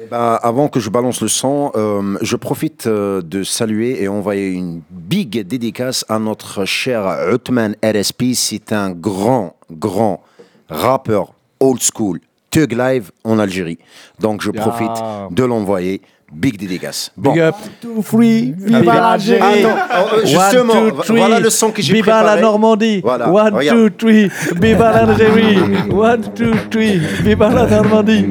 Eh 0.00 0.06
ben, 0.10 0.38
avant 0.42 0.68
que 0.68 0.80
je 0.80 0.90
balance 0.90 1.20
le 1.20 1.28
son, 1.28 1.70
euh, 1.74 2.16
je 2.22 2.36
profite 2.36 2.86
euh, 2.86 3.22
de 3.22 3.42
saluer 3.42 4.02
et 4.02 4.08
envoyer 4.08 4.50
une 4.50 4.82
big 4.90 5.46
dédicace 5.46 6.04
à 6.08 6.18
notre 6.18 6.64
cher 6.64 7.04
Othman 7.30 7.76
RSP. 7.84 8.34
C'est 8.34 8.72
un 8.72 8.90
grand, 8.90 9.56
grand 9.70 10.22
rappeur 10.68 11.34
old 11.60 11.80
school, 11.80 12.20
Thug 12.50 12.72
Live 12.72 13.10
en 13.24 13.38
Algérie. 13.38 13.78
Donc 14.20 14.42
je 14.42 14.50
Yeah. 14.50 14.62
profite 14.62 15.34
de 15.34 15.44
l'envoyer. 15.44 16.02
Big 16.34 16.58
dédicace. 16.58 17.10
Bon. 17.16 17.32
Big 17.32 17.42
up 17.42 17.54
Two, 17.80 18.02
free, 18.02 18.54
viva 18.56 18.80
Viva 18.80 18.94
l'Algérie. 18.94 19.64
Euh, 19.64 20.24
justement, 20.24 20.72
One, 20.72 20.90
two, 20.92 21.02
three. 21.02 21.18
voilà 21.18 21.40
le 21.40 21.50
son 21.50 21.70
que 21.70 21.82
j'ai 21.82 21.92
Viva 21.92 22.14
préparé. 22.18 22.36
la 22.36 22.42
Normandie 22.42 23.00
Voilà, 23.02 23.28
One, 23.30 23.54
regarde. 23.54 23.78
two, 23.78 23.90
three 23.90 24.30
Viva 24.60 24.92
l'Algérie 24.92 25.58
One, 25.92 26.22
two, 26.34 26.52
three 26.70 26.98
Viva 27.22 27.50
la 27.50 27.66
Normandie 27.66 28.24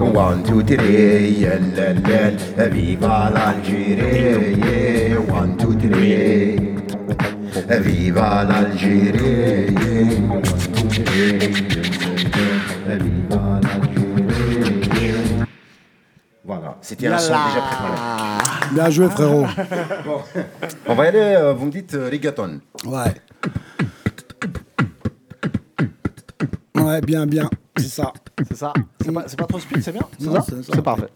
One, 0.00 0.42
two, 0.44 0.62
three, 0.62 1.46
viva 2.70 3.30
l'Algérie, 3.32 5.14
one, 5.28 5.56
two, 5.56 5.74
three, 5.76 6.56
viva 7.80 8.44
l'Algérie, 8.48 9.74
one, 10.28 10.42
two, 10.72 10.88
three, 10.88 11.38
viva 12.98 13.59
l'Algérie. 13.59 13.59
C'était 16.80 17.06
un 17.08 17.18
son 17.18 17.32
déjà 17.32 17.60
préparé. 17.60 18.72
Bien 18.72 18.90
joué, 18.90 19.10
frérot. 19.10 19.46
On 20.86 20.94
va 20.94 21.04
y 21.04 21.08
aller, 21.08 21.18
euh, 21.18 21.52
vous 21.52 21.66
me 21.66 21.70
dites 21.70 21.94
euh, 21.94 22.08
reggaeton. 22.10 22.60
Ouais. 22.86 23.14
Ouais, 26.76 27.00
bien, 27.00 27.26
bien. 27.26 27.48
C'est 27.76 27.88
ça. 27.88 28.12
C'est 28.48 28.56
ça. 28.56 28.72
C'est 29.00 29.12
pas, 29.12 29.24
c'est 29.26 29.38
pas 29.38 29.46
trop 29.46 29.58
speed, 29.58 29.82
c'est 29.82 29.92
bien 29.92 30.02
C'est 30.18 30.26
ça 30.30 30.44
c'est 30.48 30.64
ça. 30.64 30.72
C'est 30.74 30.82
parfait. 30.82 31.08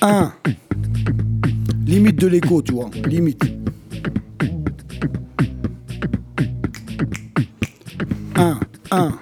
Un. 0.00 0.32
Limite 1.84 2.16
de 2.20 2.26
l'écho, 2.28 2.62
tu 2.62 2.72
vois. 2.72 2.90
Limite. 3.06 3.42
Un, 8.36 8.60
un. 8.92 9.18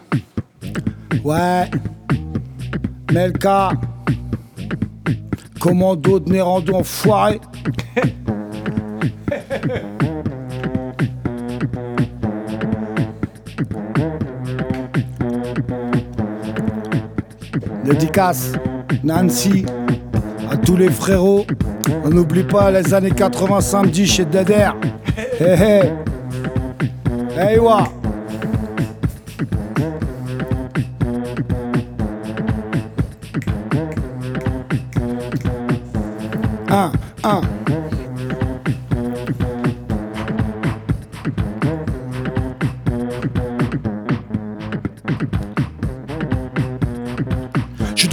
Ouais. 1.27 1.69
Melka. 3.13 3.71
Commando 5.59 6.21
de 6.21 6.31
Nérando 6.31 6.77
enfoiré. 6.77 7.41
Dédicace, 17.85 18.53
Nancy, 19.03 19.67
à 20.49 20.57
tous 20.57 20.77
les 20.77 20.91
frérots. 20.91 21.45
On 22.05 22.11
n'oublie 22.11 22.45
pas 22.45 22.71
les 22.71 22.95
années 22.95 23.11
80 23.11 23.61
samedi 23.63 24.07
chez 24.07 24.25
Deder. 24.25 24.71
Hé 25.41 25.45
hé. 25.45 25.81
Hey 27.37 27.59
wa. 27.59 27.96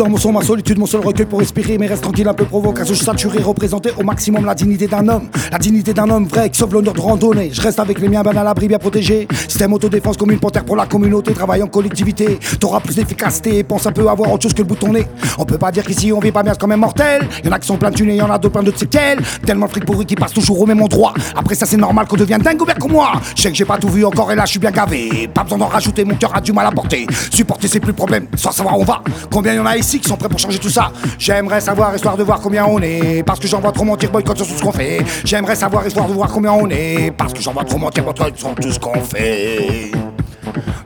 Mon 0.10 0.18
son, 0.18 0.32
ma 0.32 0.42
solitude, 0.42 0.78
mon 0.78 0.86
seul 0.86 1.02
recueil 1.02 1.26
pour 1.26 1.40
respirer, 1.40 1.78
mais 1.78 1.88
reste 1.88 2.04
tranquille, 2.04 2.28
un 2.28 2.34
peu 2.34 2.46
provocateur. 2.46 2.94
Je 2.96 3.04
saturé, 3.04 3.42
représenté 3.42 3.92
au 3.98 4.04
maximum 4.04 4.46
la 4.46 4.56
dignité 4.56 4.88
d'un 4.88 5.08
homme. 5.08 5.28
La 5.52 5.58
dignité 5.58 5.94
d'un 5.94 6.10
homme 6.10 6.26
vrai 6.26 6.50
qui 6.50 6.60
sauve 6.60 6.74
l'honneur 6.74 6.94
de 6.94 7.02
randonnée. 7.02 7.50
Je 7.52 7.62
reste 7.62 7.80
avec 7.80 8.00
les 8.00 8.10
miens, 8.10 8.24
ben 8.24 8.36
à 8.38 8.44
l'abri, 8.44 8.68
bien 8.68 8.80
protégé. 8.80 9.28
Système 9.48 9.74
autodéfense 9.74 10.18
comme 10.18 10.32
une 10.32 10.40
panthère 10.40 10.66
pour 10.66 10.76
la 10.76 10.86
communauté, 10.86 11.34
travaille 11.34 11.62
en 11.64 11.68
collectivité. 11.68 12.40
T'auras 12.60 12.80
plus 12.80 12.96
d'efficacité, 12.96 13.64
pense 13.64 13.86
un 13.86 13.92
peu 13.92 14.08
avoir 14.08 14.32
autre 14.32 14.44
chose 14.44 14.54
que 14.54 14.62
le 14.62 14.68
bout 14.68 14.76
de 14.76 14.80
ton 14.80 14.94
nez. 14.94 15.06
On 15.38 15.46
peut 15.46 15.58
pas 15.58 15.72
dire 15.72 15.84
qu'ici 15.84 16.12
on 16.12 16.20
vit 16.20 16.32
pas 16.32 16.44
bien, 16.44 16.54
c'est 16.54 16.60
quand 16.60 16.68
même 16.68 16.80
mortel. 16.80 17.28
Y'en 17.44 17.52
a 17.52 17.60
qui 17.60 17.68
sont 17.68 17.78
plein 17.78 17.92
de 17.92 17.96
thunes 17.96 18.10
et 18.10 18.16
y'en 18.16 18.30
a 18.30 18.38
d'autres 18.38 18.54
plein 18.54 18.64
de 18.64 18.76
séquelles. 18.76 19.20
Tellement 19.46 19.66
de 19.66 19.72
fric 19.72 19.86
pourri 19.86 20.06
qui 20.06 20.16
passe 20.16 20.34
toujours 20.34 20.62
au 20.62 20.66
même 20.66 20.82
endroit. 20.82 21.14
Après 21.36 21.56
ça, 21.56 21.66
c'est 21.66 21.78
normal 21.78 22.08
qu'on 22.08 22.18
devienne 22.18 22.42
dingue 22.42 22.62
ouvert 22.62 22.78
comme 22.78 22.92
moi. 22.92 23.14
Je 23.36 23.42
sais 23.42 23.52
que 23.52 23.58
j'ai 23.58 23.66
pas 23.66 23.78
tout 23.78 23.90
vu 23.90 24.06
encore 24.06 24.32
et 24.32 24.36
là, 24.36 24.46
je 24.46 24.52
suis 24.52 24.60
bien 24.60 24.72
gavé. 24.72 25.30
Pas 25.34 25.44
besoin 25.44 25.58
d'en 25.58 25.68
rajouter, 25.68 26.06
mon 26.06 26.16
cœur 26.16 26.36
a 26.36 26.42
du 26.42 26.52
mal 26.52 26.66
à 26.66 26.72
porter. 26.72 27.08
Supporter, 27.32 27.68
c'est 27.68 27.80
plus 27.80 27.94
problème, 27.94 28.28
sans 28.36 28.52
savoir 28.52 28.78
où 28.78 28.82
on 28.82 28.86
va. 28.86 29.02
Combien 29.32 29.54
y 29.54 29.60
en 29.60 29.66
a 29.66 29.78
ici 29.78 29.93
qui 30.00 30.10
sont 30.10 30.18
prêts 30.18 30.30
pour 30.30 30.40
changer 30.40 30.60
tout 30.60 30.70
ça 30.70 30.92
J'aimerais 31.18 31.62
savoir, 31.62 31.96
histoire 31.96 32.18
de 32.18 32.24
voir 32.24 32.40
combien 32.40 32.66
on 32.66 32.80
est. 32.80 33.24
Parce 33.24 33.40
que 33.40 33.48
j'en 33.48 33.60
vois 33.60 33.72
trop 33.72 33.84
mentir, 33.84 34.12
boycott 34.12 34.38
sur 34.38 34.48
tout 34.48 34.54
ce 34.54 34.62
qu'on 34.62 34.72
fait. 34.72 35.04
J'aimerais 35.24 35.56
savoir, 35.56 35.86
histoire 35.86 36.08
de 36.08 36.14
voir 36.14 36.30
combien 36.30 36.54
on 36.54 36.70
est. 36.70 37.12
Parce 37.12 37.34
que 37.34 37.42
j'en 37.42 37.54
vois 37.54 37.64
trop 37.64 37.78
mentir, 37.78 38.04
boycott 38.04 38.38
sur 38.38 38.56
tout 38.56 38.72
ce 38.72 38.80
qu'on 38.80 39.00
fait. 39.02 39.92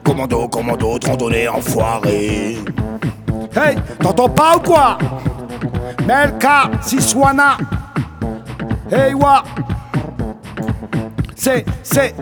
Commando, 0.03 0.47
commando, 0.47 0.99
de 0.99 1.07
randonnée 1.07 1.47
enfoiré. 1.47 2.57
Hey, 3.55 3.75
t'entends 3.99 4.29
pas 4.29 4.57
ou 4.57 4.59
quoi? 4.59 4.97
Melka, 6.05 6.71
Siswana. 6.81 7.57
Hey, 8.91 9.13
wa. 9.13 9.43
C'est, 11.35 11.65
c'est. 11.83 12.15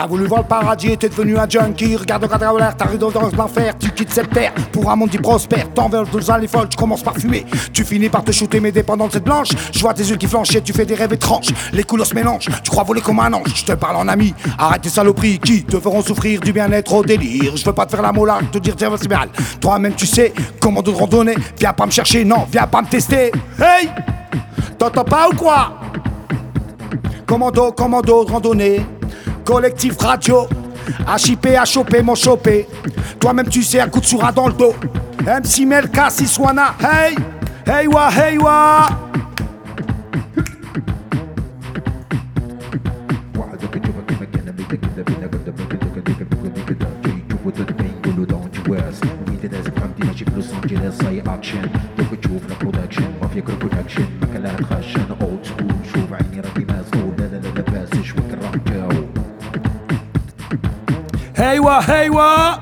T'as 0.00 0.06
voulu 0.06 0.24
voir 0.24 0.40
le 0.40 0.46
paradis 0.46 0.92
et 0.92 0.96
t'es 0.96 1.10
devenu 1.10 1.36
un 1.36 1.46
junkie. 1.46 1.94
Regarde 1.94 2.22
le 2.22 2.28
cadre 2.28 2.56
l'air, 2.56 2.74
t'arrives 2.74 2.96
dans 2.96 3.10
l'enfer. 3.10 3.74
Tu 3.78 3.90
quittes 3.90 4.10
cette 4.10 4.30
terre 4.30 4.54
pour 4.72 4.90
un 4.90 4.96
monde 4.96 5.10
qui 5.10 5.18
prospère. 5.18 5.70
T'envers 5.74 6.06
deux 6.06 6.20
les 6.40 6.48
folles, 6.48 6.70
tu 6.70 6.78
commences 6.78 7.02
par 7.02 7.18
fumer. 7.18 7.44
Tu 7.70 7.84
finis 7.84 8.08
par 8.08 8.24
te 8.24 8.32
shooter 8.32 8.60
mes 8.60 8.72
dépendantes 8.72 9.12
cette 9.12 9.24
blanche. 9.24 9.48
Je 9.70 9.78
vois 9.78 9.92
tes 9.92 10.04
yeux 10.04 10.16
qui 10.16 10.26
flanchent 10.26 10.54
et 10.54 10.62
tu 10.62 10.72
fais 10.72 10.86
des 10.86 10.94
rêves 10.94 11.12
étranges. 11.12 11.48
Les 11.74 11.84
couleurs 11.84 12.06
se 12.06 12.14
mélangent, 12.14 12.48
tu 12.64 12.70
crois 12.70 12.82
voler 12.82 13.02
comme 13.02 13.20
un 13.20 13.30
ange. 13.30 13.52
Je 13.54 13.62
te 13.62 13.72
parle 13.72 13.96
en 13.96 14.08
ami, 14.08 14.32
arrête 14.56 14.80
tes 14.80 14.88
saloperies 14.88 15.38
qui 15.38 15.64
te 15.64 15.78
feront 15.78 16.00
souffrir 16.00 16.40
du 16.40 16.54
bien-être 16.54 16.94
au 16.94 17.04
délire. 17.04 17.54
Je 17.54 17.62
veux 17.62 17.74
pas 17.74 17.84
te 17.84 17.90
faire 17.90 18.00
la 18.00 18.12
mola, 18.12 18.38
te 18.50 18.56
dire 18.56 18.76
tiens, 18.76 18.90
c'est 18.98 19.06
mal. 19.06 19.28
Toi-même, 19.60 19.92
tu 19.92 20.06
sais 20.06 20.32
comment 20.60 20.80
de 20.80 20.90
randonner. 20.90 21.34
Viens 21.58 21.74
pas 21.74 21.84
me 21.84 21.90
chercher, 21.90 22.24
non, 22.24 22.46
viens 22.50 22.66
pas 22.66 22.80
me 22.80 22.86
tester. 22.86 23.32
Hey! 23.58 23.90
T'entends 24.78 25.04
pas 25.04 25.28
ou 25.28 25.36
quoi? 25.36 25.74
Commando, 27.26 27.72
commando 27.72 28.24
de 28.24 28.32
randonnée. 28.32 28.80
Collectif 29.44 29.98
radio. 29.98 30.46
HIP, 31.16 31.46
à 31.58 31.64
choper, 31.64 32.02
mon 32.02 32.14
chopé. 32.14 32.66
Toi-même, 33.18 33.48
tu 33.48 33.62
sais, 33.62 33.80
un 33.80 33.88
coup 33.88 34.00
de 34.00 34.06
soura 34.06 34.32
dans 34.32 34.48
le 34.48 34.52
dos. 34.54 34.74
MC 35.22 35.66
Melka, 35.66 36.10
Siswana. 36.10 36.74
Hey! 36.80 37.14
Hey 37.66 37.86
wa, 37.86 38.10
hey 38.10 38.38
wa! 38.38 38.88
Hey 38.88 39.08
wa, 54.88 55.09
hey 61.40 62.08
wa! 62.08 62.58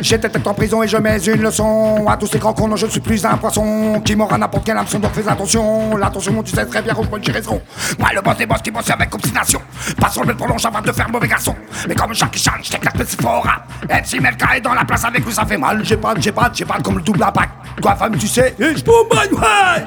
J'étais 0.00 0.28
peut-être 0.28 0.46
en 0.46 0.54
prison 0.54 0.82
et 0.82 0.88
je 0.88 0.96
mets 0.96 1.22
une 1.24 1.42
leçon 1.42 2.06
à 2.08 2.16
tous 2.16 2.26
ces 2.26 2.38
grands 2.38 2.54
cons. 2.54 2.74
Je 2.76 2.86
ne 2.86 2.90
suis 2.90 3.00
plus 3.00 3.24
un 3.24 3.36
poisson 3.36 4.00
qui 4.02 4.14
à 4.14 4.38
n'importe 4.38 4.64
quel 4.64 4.76
hameçon. 4.76 4.98
Donc 4.98 5.12
fais 5.12 5.28
attention, 5.28 5.96
l'attention, 5.96 6.42
tu 6.42 6.54
sais 6.54 6.64
très 6.64 6.80
bien, 6.80 6.94
rouge, 6.94 7.08
bonne 7.08 7.22
j'ai 7.22 7.32
raison. 7.32 7.60
Moi, 7.98 8.08
le 8.14 8.22
boss 8.22 8.36
des 8.36 8.46
boss 8.46 8.62
qui 8.62 8.70
bosse 8.70 8.88
avec 8.90 9.14
obstination. 9.14 9.60
Pas 10.00 10.08
sur 10.08 10.24
le 10.24 10.34
prolonge 10.34 10.64
avant 10.64 10.80
de 10.80 10.92
faire 10.92 11.10
mauvais 11.10 11.28
garçon. 11.28 11.54
Mais 11.88 11.94
comme 11.94 12.14
Jackie 12.14 12.40
Chan, 12.40 12.52
je 12.62 12.70
t'éclate, 12.70 13.02
fort. 13.20 13.46
hein. 13.46 13.60
MC 14.02 14.20
Melka 14.20 14.56
est 14.56 14.60
dans 14.60 14.74
la 14.74 14.84
place 14.84 15.04
avec 15.04 15.24
lui, 15.24 15.32
ça 15.32 15.44
fait 15.44 15.58
mal. 15.58 15.84
J'ai 15.84 15.96
pas, 15.96 16.14
j'ai 16.18 16.32
pas, 16.32 16.50
j'ai 16.52 16.64
pas 16.64 16.78
comme 16.82 16.96
le 16.96 17.02
double 17.02 17.22
impact. 17.22 17.50
Toi, 17.82 17.96
femme, 17.96 18.16
tu 18.16 18.26
sais, 18.26 18.54
et 18.58 18.74
bang, 18.84 19.32
ouais! 19.32 19.84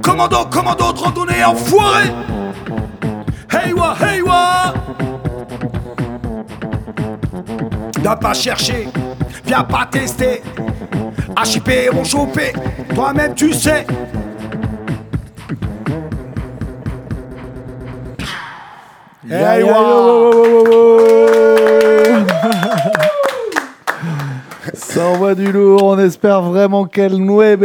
Commando, 0.00 0.46
commando 0.46 0.84
randonnée 0.84 1.44
enfoiré! 1.44 2.04
Hey 3.50 3.72
wa, 3.72 3.94
hey 4.00 4.22
wa! 4.22 4.72
Viens 8.00 8.16
pas 8.16 8.34
chercher, 8.34 8.88
viens 9.44 9.64
pas 9.64 9.88
tester. 9.90 10.42
HIP 11.44 11.70
on 11.92 12.04
chopé, 12.04 12.52
toi-même 12.94 13.34
tu 13.34 13.52
sais. 13.52 13.86
Hey. 19.28 19.64
Ça 24.96 25.04
envoie 25.08 25.34
du 25.34 25.52
lourd, 25.52 25.82
on 25.82 25.98
espère 25.98 26.40
vraiment 26.40 26.86
qu'elle 26.86 27.18
nueve. 27.18 27.60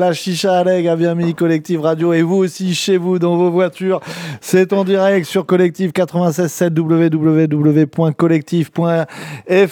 La 0.00 0.12
chicha 0.12 0.58
Aleg 0.58 0.88
a 0.88 0.96
bien 0.96 1.14
mis 1.14 1.32
Collectif 1.32 1.80
Radio 1.80 2.12
et 2.12 2.22
vous 2.22 2.38
aussi 2.38 2.74
chez 2.74 2.96
vous 2.96 3.20
dans 3.20 3.36
vos 3.36 3.52
voitures. 3.52 4.00
C'est 4.40 4.72
en 4.72 4.82
direct 4.82 5.26
sur 5.26 5.46
Collectif 5.46 5.92
96.7 5.92 6.76
www.collectif.fr. 6.76 9.06
Et 9.48 9.68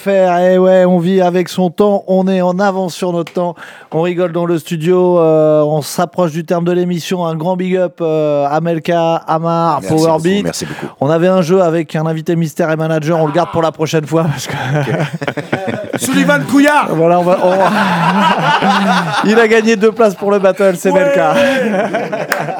ouais, 0.59 0.85
on 0.85 1.01
vit 1.01 1.20
avec 1.20 1.49
son 1.49 1.70
temps, 1.70 2.05
on 2.07 2.29
est 2.29 2.42
en 2.42 2.61
avance 2.61 2.94
sur 2.94 3.12
notre 3.12 3.33
temps. 3.33 3.57
On 3.90 4.03
rigole 4.03 4.31
dans 4.31 4.46
le 4.46 4.61
studio, 4.61 5.18
euh, 5.18 5.62
on 5.62 5.83
s'approche 5.83 6.31
du 6.31 6.44
terme 6.44 6.64
de 6.64 6.70
l'émission. 6.70 7.27
Un 7.27 7.35
grand 7.35 7.57
big 7.57 7.75
up 7.75 7.99
euh, 8.01 8.46
à 8.49 8.61
Melka, 8.61 9.16
Amar, 9.16 9.81
Merci 9.81 9.96
Powerbeat. 9.96 10.33
beaucoup, 10.35 10.44
merci 10.44 10.64
beaucoup. 10.64 10.87
On 11.01 11.11
avait 11.11 11.27
un 11.27 11.42
jeu 11.42 11.61
avec 11.61 11.96
un 11.96 12.07
invité 12.07 12.37
mystère 12.37 12.70
et 12.70 12.77
manager, 12.77 13.18
on 13.18 13.27
le 13.27 13.33
garde 13.33 13.51
pour 13.51 13.62
la 13.62 13.73
prochaine 13.73 14.07
fois 14.07 14.23
parce 14.23 14.46
que 14.46 14.55
Sullivan 16.00 16.42
Couillard. 16.44 16.94
voilà, 16.94 17.20
on 17.20 17.22
va, 17.22 17.38
on- 17.42 19.24
Il 19.28 19.38
a 19.38 19.48
gagné 19.48 19.76
deux 19.76 19.92
places 19.92 20.14
pour 20.14 20.30
le 20.30 20.38
battle, 20.38 20.74
c'est 20.76 20.92
Melka. 20.92 21.34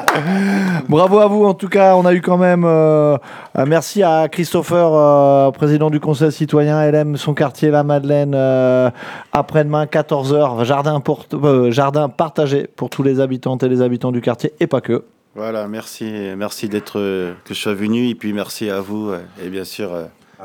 Bravo 0.89 1.19
à 1.19 1.27
vous, 1.27 1.45
en 1.45 1.53
tout 1.53 1.69
cas, 1.69 1.95
on 1.95 2.05
a 2.05 2.13
eu 2.13 2.21
quand 2.21 2.37
même. 2.37 2.63
euh, 2.65 3.17
euh, 3.57 3.65
merci 3.67 4.03
à 4.03 4.27
Christopher, 4.29 4.91
euh, 4.93 5.51
président 5.51 5.89
du 5.89 5.99
Conseil 5.99 6.31
citoyen 6.31 6.81
LM, 6.91 7.17
son 7.17 7.33
quartier, 7.33 7.69
la 7.71 7.83
Madeleine. 7.83 8.33
euh, 8.35 8.89
Après-demain, 9.31 9.85
14h, 9.85 10.63
jardin, 10.65 10.99
pour- 10.99 11.25
euh, 11.33 11.71
jardin 11.71 12.09
partagé 12.09 12.67
pour 12.75 12.89
tous 12.89 13.03
les 13.03 13.19
habitantes 13.19 13.63
et 13.63 13.69
les 13.69 13.81
habitants 13.81 14.11
du 14.11 14.21
quartier, 14.21 14.53
et 14.59 14.67
pas 14.67 14.81
que. 14.81 15.03
Voilà, 15.35 15.67
merci, 15.67 16.11
merci 16.37 16.67
d'être 16.67 16.99
euh, 16.99 17.33
que 17.45 17.53
je 17.53 17.59
sois 17.59 17.73
venu 17.73 18.09
et 18.09 18.15
puis 18.15 18.33
merci 18.33 18.69
à 18.69 18.81
vous 18.81 19.11
euh, 19.11 19.19
et 19.41 19.47
bien 19.47 19.63
sûr 19.63 19.93
euh, 19.93 20.03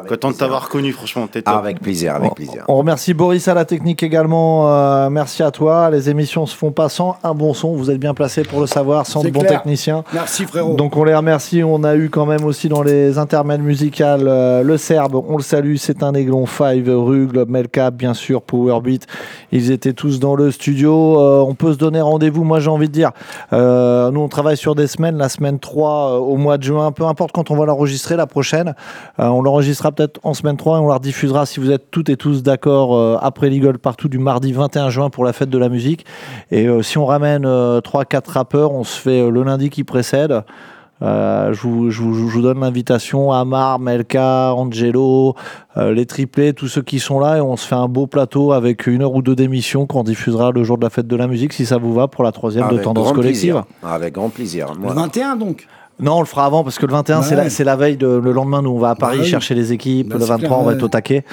Content 0.09 0.31
de 0.31 0.37
t'avoir 0.37 0.65
reconnu, 0.67 0.93
franchement. 0.93 1.27
T'es 1.27 1.43
top. 1.43 1.55
Avec 1.55 1.81
plaisir, 1.81 2.15
avec 2.15 2.33
On- 2.33 2.35
plaisir. 2.35 2.65
On 2.69 2.77
remercie 2.77 3.15
Boris 3.15 3.49
à 3.49 3.55
la 3.55 3.65
technique 3.65 4.03
également. 4.03 4.69
euh, 4.71 5.09
merci 5.11 5.43
à 5.43 5.51
toi. 5.51 5.89
Les 5.91 6.11
émissions 6.11 6.45
se 6.47 6.55
font 6.55 6.71
pas 6.71 6.89
sans 6.89 7.17
un 7.25 7.35
bon 7.35 7.55
son. 7.55 7.73
Vous 7.75 7.91
êtes 7.91 7.99
bien 7.99 8.13
placé 8.15 8.43
pour 8.43 8.61
le 8.61 8.67
savoir, 8.67 9.07
sans 9.07 9.23
de 9.23 9.31
bons 9.31 9.41
techniciens. 9.43 10.05
Merci 10.13 10.45
frérot. 10.45 10.75
Donc 10.75 10.97
on 10.97 11.05
les 11.05 11.15
remercie. 11.15 11.63
On 11.65 11.83
a 11.85 11.97
eu 11.97 12.11
quand 12.11 12.27
même 12.27 12.45
aussi 12.45 12.69
dans 12.69 12.83
les 12.83 13.19
intermèdes 13.19 13.63
musicales 13.63 14.25
euh, 14.29 14.63
le 14.63 14.77
Serbe. 14.77 15.15
On 15.29 15.37
le 15.39 15.43
salue. 15.43 15.77
C'est 15.77 16.03
un 16.03 16.13
aiglon. 16.15 16.47
Five, 16.47 16.89
Rugle, 16.89 17.47
Melcap, 17.49 17.95
bien 17.95 18.13
sûr, 18.15 18.43
Powerbeat. 18.43 19.07
Ils 19.53 19.71
étaient 19.71 19.93
tous 19.95 20.21
dans 20.21 20.35
le 20.37 20.51
studio. 20.51 21.19
Euh, 21.21 21.41
on 21.41 21.55
peut 21.55 21.73
se 21.73 21.79
donner 21.79 22.01
rendez-vous. 22.01 22.45
Moi, 22.45 22.61
j'ai 22.61 22.71
envie 22.71 22.89
de 22.89 22.93
dire, 22.93 23.13
euh, 23.53 24.11
nous, 24.11 24.21
on 24.21 24.29
travaille 24.29 24.57
sur 24.57 24.75
des 24.75 24.87
semaines. 24.87 25.17
La 25.17 25.29
semaine 25.29 25.59
3 25.59 26.11
euh, 26.13 26.19
au 26.19 26.37
mois 26.37 26.59
de 26.59 26.63
juin, 26.65 26.93
peu 26.93 27.05
importe 27.07 27.33
quand 27.33 27.51
on 27.51 27.57
va 27.57 27.65
l'enregistrer, 27.67 28.17
la 28.17 28.27
prochaine. 28.27 28.75
Euh, 29.21 29.27
on 29.29 29.43
peut-être 29.93 30.21
en 30.23 30.35
semaine 30.35 30.57
3 30.57 30.79
et 30.79 30.81
on 30.81 30.89
la 30.89 30.95
rediffusera 30.95 31.47
si 31.47 31.61
vous 31.61 31.71
êtes 31.71 31.91
toutes 31.91 32.09
et 32.09 32.17
tous 32.17 32.43
d'accord 32.43 32.95
euh, 32.97 33.17
après 33.21 33.49
l'Eagle 33.51 33.79
partout 33.79 34.09
du 34.09 34.19
mardi 34.19 34.53
21 34.53 34.91
juin 34.91 35.11
pour 35.11 35.25
la 35.25 35.33
fête 35.33 35.51
de 35.51 35.59
la 35.59 35.69
musique. 35.69 36.05
Et 36.51 36.67
euh, 36.69 36.83
si 36.83 36.99
on 36.99 37.07
ramène 37.07 37.45
3-4 37.45 38.31
rappeurs, 38.31 38.73
on 38.73 38.85
se 38.85 38.99
fait 39.01 39.21
euh, 39.21 39.31
le 39.31 39.43
lundi 39.43 39.71
qui 39.71 39.85
précède. 39.85 40.43
Euh, 41.03 41.53
je, 41.53 41.61
vous, 41.61 41.91
je 41.91 42.01
vous- 42.01 42.15
je 42.15 42.35
vous 42.37 42.41
donne 42.41 42.61
l'invitation 42.61 43.31
Amar, 43.31 43.79
Melka, 43.79 44.55
Angelo, 44.55 45.35
euh, 45.77 45.93
les 45.93 46.07
triplés, 46.07 46.55
tous 46.55 46.69
ceux 46.69 46.81
qui 46.81 47.01
sont 47.01 47.21
là 47.21 47.37
et 47.37 47.41
on 47.43 47.57
se 47.59 47.67
fait 47.67 47.75
un 47.75 47.87
beau 47.87 48.07
plateau 48.07 48.53
avec 48.53 48.87
une 48.87 49.03
heure 49.03 49.15
ou 49.15 49.21
deux 49.21 49.35
d'émission 49.37 49.85
qu'on 49.85 50.05
diffusera 50.05 50.53
le 50.53 50.65
jour 50.65 50.79
de 50.79 50.83
la 50.85 50.89
fête 50.89 51.07
de 51.07 51.17
la 51.17 51.27
musique 51.27 51.53
si 51.53 51.67
ça 51.67 51.77
vous 51.77 51.93
va 51.93 52.09
pour 52.09 52.25
la 52.25 52.33
troisième 52.33 52.71
de 52.71 52.79
tendance 52.79 53.13
collective. 53.13 53.63
plaisir. 53.63 53.65
Avec 53.83 54.15
grand 54.15 54.31
plaisir. 54.31 54.69
Le 54.75 54.81
Moi, 54.81 54.95
21 54.95 55.37
donc? 55.37 55.67
Non, 55.99 56.17
on 56.17 56.21
le 56.21 56.27
fera 56.27 56.45
avant 56.45 56.63
parce 56.63 56.79
que 56.79 56.85
le 56.85 56.93
21, 56.93 57.23
c'est 57.23 57.35
Ouais. 57.37 57.45
la, 57.45 57.51
c'est 57.51 57.65
la 57.65 57.75
veille 57.75 57.97
de 57.97 58.07
le 58.07 58.31
lendemain. 58.33 58.61
Nous, 58.61 58.69
on 58.71 58.79
va 58.79 58.91
à 58.91 58.95
Paris 58.95 59.17
Bah 59.17 59.23
oui. 59.25 59.31
chercher 59.31 59.55
les 59.55 59.73
équipes. 59.73 60.09
Bah, 60.11 60.17
le 60.17 60.21
c'est 60.21 60.29
23, 60.29 60.49
clair, 60.49 60.59
on 60.59 60.63
va 60.63 60.69
ouais. 60.71 60.75
être 60.77 60.83
au 60.83 60.89
taquet. 60.89 61.25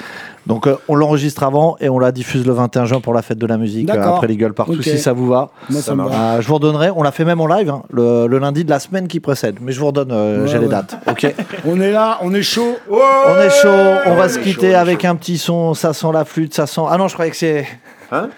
Donc, 0.46 0.66
euh, 0.66 0.76
on 0.88 0.94
l'enregistre 0.94 1.42
avant 1.42 1.76
et 1.80 1.90
on 1.90 1.98
la 1.98 2.12
diffuse 2.12 2.46
le 2.46 2.52
21 2.54 2.86
juin 2.86 3.00
pour 3.00 3.12
la 3.12 3.20
fête 3.20 3.36
de 3.38 3.46
la 3.46 3.58
musique 3.58 3.90
euh, 3.90 4.02
après 4.02 4.26
les 4.26 4.36
gueules 4.36 4.54
partout 4.54 4.80
si 4.82 4.98
ça 4.98 5.12
vous 5.12 5.26
va. 5.26 5.50
Moi 5.68 5.80
ça. 5.82 5.92
Euh, 5.92 6.40
je 6.40 6.48
vous 6.48 6.54
redonnerai. 6.54 6.90
On 6.96 7.02
l'a 7.02 7.12
fait 7.12 7.26
même 7.26 7.40
en 7.42 7.46
live 7.46 7.68
hein, 7.68 7.82
le, 7.90 8.26
le 8.26 8.38
lundi 8.38 8.64
de 8.64 8.70
la 8.70 8.78
semaine 8.78 9.06
qui 9.06 9.20
précède. 9.20 9.56
Mais 9.60 9.72
je 9.72 9.80
vous 9.80 9.86
redonne. 9.88 10.08
euh, 10.12 10.42
Ouais, 10.44 10.48
J'ai 10.48 10.58
les 10.58 10.68
dates. 10.68 10.96
Ok. 11.10 11.34
On 11.66 11.78
est 11.80 11.92
là, 11.92 12.18
on 12.22 12.32
est 12.32 12.42
chaud. 12.42 12.76
on 12.90 13.40
est 13.42 13.50
chaud. 13.50 13.68
On 14.06 14.14
va 14.14 14.28
se 14.30 14.38
quitter 14.38 14.72
chaud, 14.72 14.78
avec 14.78 15.02
chaud. 15.02 15.08
un 15.08 15.16
petit 15.16 15.36
son. 15.38 15.74
Ça 15.74 15.92
sent 15.92 16.08
la 16.12 16.24
flûte. 16.24 16.54
Ça 16.54 16.66
sent. 16.66 16.80
Ah 16.88 16.96
non, 16.96 17.08
je 17.08 17.12
croyais 17.14 17.30
que 17.30 17.36
c'est. 17.36 17.66
Hein? 18.12 18.28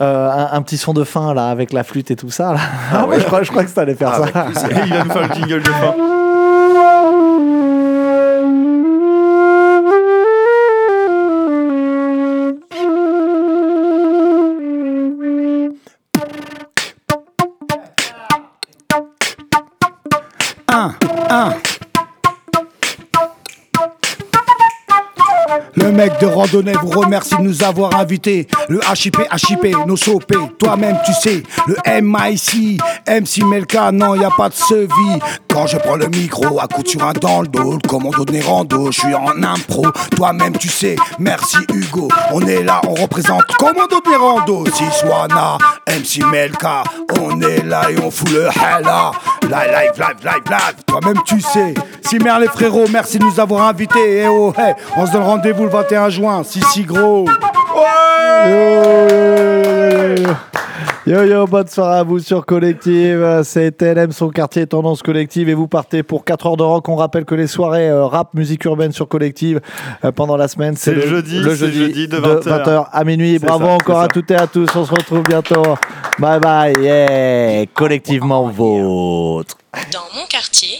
Euh, 0.00 0.30
un, 0.30 0.56
un 0.56 0.62
petit 0.62 0.76
son 0.76 0.92
de 0.92 1.04
fin 1.04 1.34
là 1.34 1.48
avec 1.50 1.72
la 1.72 1.84
flûte 1.84 2.10
et 2.10 2.16
tout 2.16 2.30
ça 2.30 2.52
là. 2.52 2.60
Ah 2.92 3.06
ouais, 3.08 3.20
je 3.20 3.26
crois, 3.26 3.42
je 3.42 3.50
crois 3.50 3.64
que 3.64 3.70
ça 3.70 3.82
allait 3.82 3.94
faire 3.94 4.10
Ah, 4.12 4.48
ça. 4.54 4.66
avec. 4.66 4.86
Il 4.86 4.92
va 4.92 5.04
nous 5.04 5.10
faire 5.10 5.28
le 5.28 5.34
jingle 5.34 5.62
de 5.62 5.70
fin. 5.70 5.94
Un, 20.68 20.94
un. 21.30 21.52
Le 25.84 25.92
mec 25.92 26.18
de 26.18 26.24
randonnée 26.24 26.72
vous 26.82 26.98
remercie 26.98 27.36
de 27.36 27.42
nous 27.42 27.62
avoir 27.62 27.94
invités. 27.96 28.48
Le 28.70 28.80
HIP, 28.94 29.18
HIP, 29.18 29.86
nos 29.86 29.98
sopés. 29.98 30.38
Toi-même, 30.58 30.96
tu 31.04 31.12
sais. 31.12 31.42
Le 31.66 31.76
MIC, 32.00 32.80
MC 33.06 33.44
Melka, 33.44 33.92
non, 33.92 34.14
y 34.14 34.24
a 34.24 34.30
pas 34.30 34.48
de 34.48 34.54
sevi. 34.54 35.20
Quand 35.50 35.66
je 35.66 35.76
prends 35.76 35.96
le 35.96 36.08
micro, 36.08 36.58
à 36.58 36.68
coup 36.68 36.82
sur 36.86 37.04
un 37.04 37.12
dans 37.12 37.42
le 37.42 37.48
dos. 37.48 37.74
Le 37.74 37.86
commando 37.86 38.24
de 38.24 38.32
Nérando, 38.32 38.90
je 38.90 39.00
suis 39.00 39.14
en 39.14 39.42
impro. 39.42 39.86
Toi-même, 40.16 40.56
tu 40.56 40.68
sais. 40.68 40.96
Merci 41.18 41.58
Hugo. 41.74 42.08
On 42.32 42.40
est 42.40 42.62
là, 42.62 42.80
on 42.88 42.94
représente 42.94 43.44
commando 43.58 44.00
de 44.00 44.10
Nérando. 44.10 44.64
Siswana, 44.64 45.58
MC 45.86 46.24
Melka. 46.32 46.82
On 47.20 47.42
est 47.42 47.62
là 47.62 47.90
et 47.90 47.98
on 48.02 48.10
fout 48.10 48.30
le 48.30 48.46
hella. 48.46 49.12
Live, 49.42 49.52
live, 49.52 49.92
live, 49.98 50.16
live, 50.24 50.44
live. 50.50 50.76
Toi-même, 50.86 51.22
tu 51.26 51.42
sais. 51.42 51.74
Si 52.00 52.18
merde 52.18 52.40
les 52.40 52.48
frérots, 52.48 52.86
merci 52.90 53.18
de 53.18 53.24
nous 53.24 53.38
avoir 53.38 53.68
invités. 53.68 54.22
Et 54.22 54.28
oh, 54.28 54.54
hey, 54.56 54.74
on 54.96 55.06
se 55.06 55.12
donne 55.12 55.22
rendez-vous 55.22 55.73
21 55.74 56.08
juin. 56.08 56.42
Si, 56.44 56.60
si 56.72 56.84
gros. 56.84 57.26
Yo 61.04 61.22
yo, 61.24 61.46
bonne 61.48 61.66
soirée 61.66 61.98
à 61.98 62.02
vous 62.04 62.20
sur 62.20 62.46
Collective. 62.46 63.40
C'est 63.42 63.76
TLM, 63.76 64.12
son 64.12 64.28
quartier 64.28 64.68
Tendance 64.68 65.02
Collective. 65.02 65.48
Et 65.48 65.54
vous 65.54 65.66
partez 65.66 66.04
pour 66.04 66.24
4 66.24 66.46
heures 66.46 66.56
de 66.56 66.62
rock. 66.62 66.88
On 66.88 66.94
rappelle 66.94 67.24
que 67.24 67.34
les 67.34 67.48
soirées 67.48 67.88
euh, 67.88 68.06
rap, 68.06 68.34
musique 68.34 68.64
urbaine 68.66 68.92
sur 68.92 69.08
Collective 69.08 69.60
euh, 70.04 70.12
pendant 70.12 70.36
la 70.36 70.46
semaine, 70.46 70.76
C'est 70.76 70.94
le 70.94 71.08
jeudi, 71.08 71.40
le 71.40 71.56
jeudi 71.56 71.78
jeudi 71.78 72.08
de 72.08 72.18
20 72.18 72.46
20h 72.46 72.86
à 72.92 73.04
minuit. 73.04 73.40
Bravo 73.40 73.66
ça, 73.66 73.72
encore 73.72 74.00
à 74.00 74.06
toutes 74.06 74.30
et 74.30 74.36
à 74.36 74.46
tous. 74.46 74.68
On 74.76 74.84
se 74.84 74.92
retrouve 74.92 75.24
bientôt. 75.24 75.74
Bye 76.20 76.38
bye. 76.38 76.72
Yeah. 76.80 77.66
Collectivement 77.74 78.46
vôtre. 78.48 79.56
Dans 79.92 80.06
mon 80.14 80.24
quartier, 80.26 80.78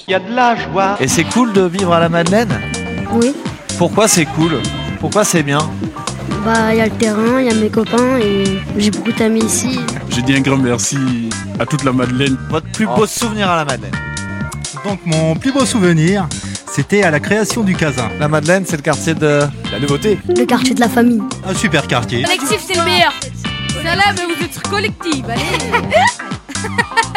Et 1.01 1.09
c'est 1.09 1.25
cool 1.25 1.53
de 1.53 1.63
vivre 1.63 1.93
à 1.93 1.99
la 1.99 2.09
Madeleine? 2.09 2.61
Oui. 3.13 3.35
Pourquoi 3.77 4.07
c'est 4.07 4.27
cool? 4.27 4.61
Pourquoi 5.05 5.23
c'est 5.23 5.43
bien 5.43 5.59
Bah, 6.47 6.73
il 6.73 6.79
y 6.79 6.81
a 6.81 6.87
le 6.87 6.91
terrain, 6.93 7.39
il 7.39 7.45
y 7.45 7.51
a 7.51 7.55
mes 7.55 7.69
copains 7.69 8.17
et 8.17 8.59
j'ai 8.79 8.91
beaucoup 8.91 9.13
d'amis 9.13 9.45
ici. 9.45 9.79
Je 10.09 10.23
dis 10.23 10.35
un 10.35 10.41
grand 10.41 10.57
merci 10.57 11.29
à 11.61 11.67
toute 11.67 11.85
la 11.85 11.93
Madeleine. 11.93 12.39
Votre 12.49 12.73
plus 12.73 12.87
beau 12.87 13.07
souvenir 13.07 13.51
à 13.51 13.57
la 13.57 13.67
Madeleine 13.67 13.93
Donc 14.83 15.01
mon 15.05 15.37
plus 15.37 15.53
beau 15.53 15.67
souvenir, 15.67 16.27
c'était 16.73 17.03
à 17.03 17.11
la 17.11 17.21
création 17.21 17.63
du 17.63 17.77
Casin. 17.77 18.09
La 18.19 18.29
Madeleine, 18.29 18.65
c'est 18.67 18.77
le 18.77 18.83
quartier 18.83 19.13
de. 19.13 19.41
La 19.71 19.79
nouveauté. 19.79 20.19
Le 20.27 20.47
quartier 20.47 20.75
de 20.75 20.81
la 20.81 20.89
famille. 20.89 21.21
Un 21.47 21.55
super 21.55 21.87
quartier. 21.87 22.23
Collectif, 22.23 22.65
c'est 22.67 22.79
le 22.79 22.85
meilleur. 22.85 23.13
Salam, 23.83 24.17
vous 24.17 24.43
êtes 24.43 24.55
sur 24.55 24.63
collective, 24.63 25.27
allez 25.29 25.43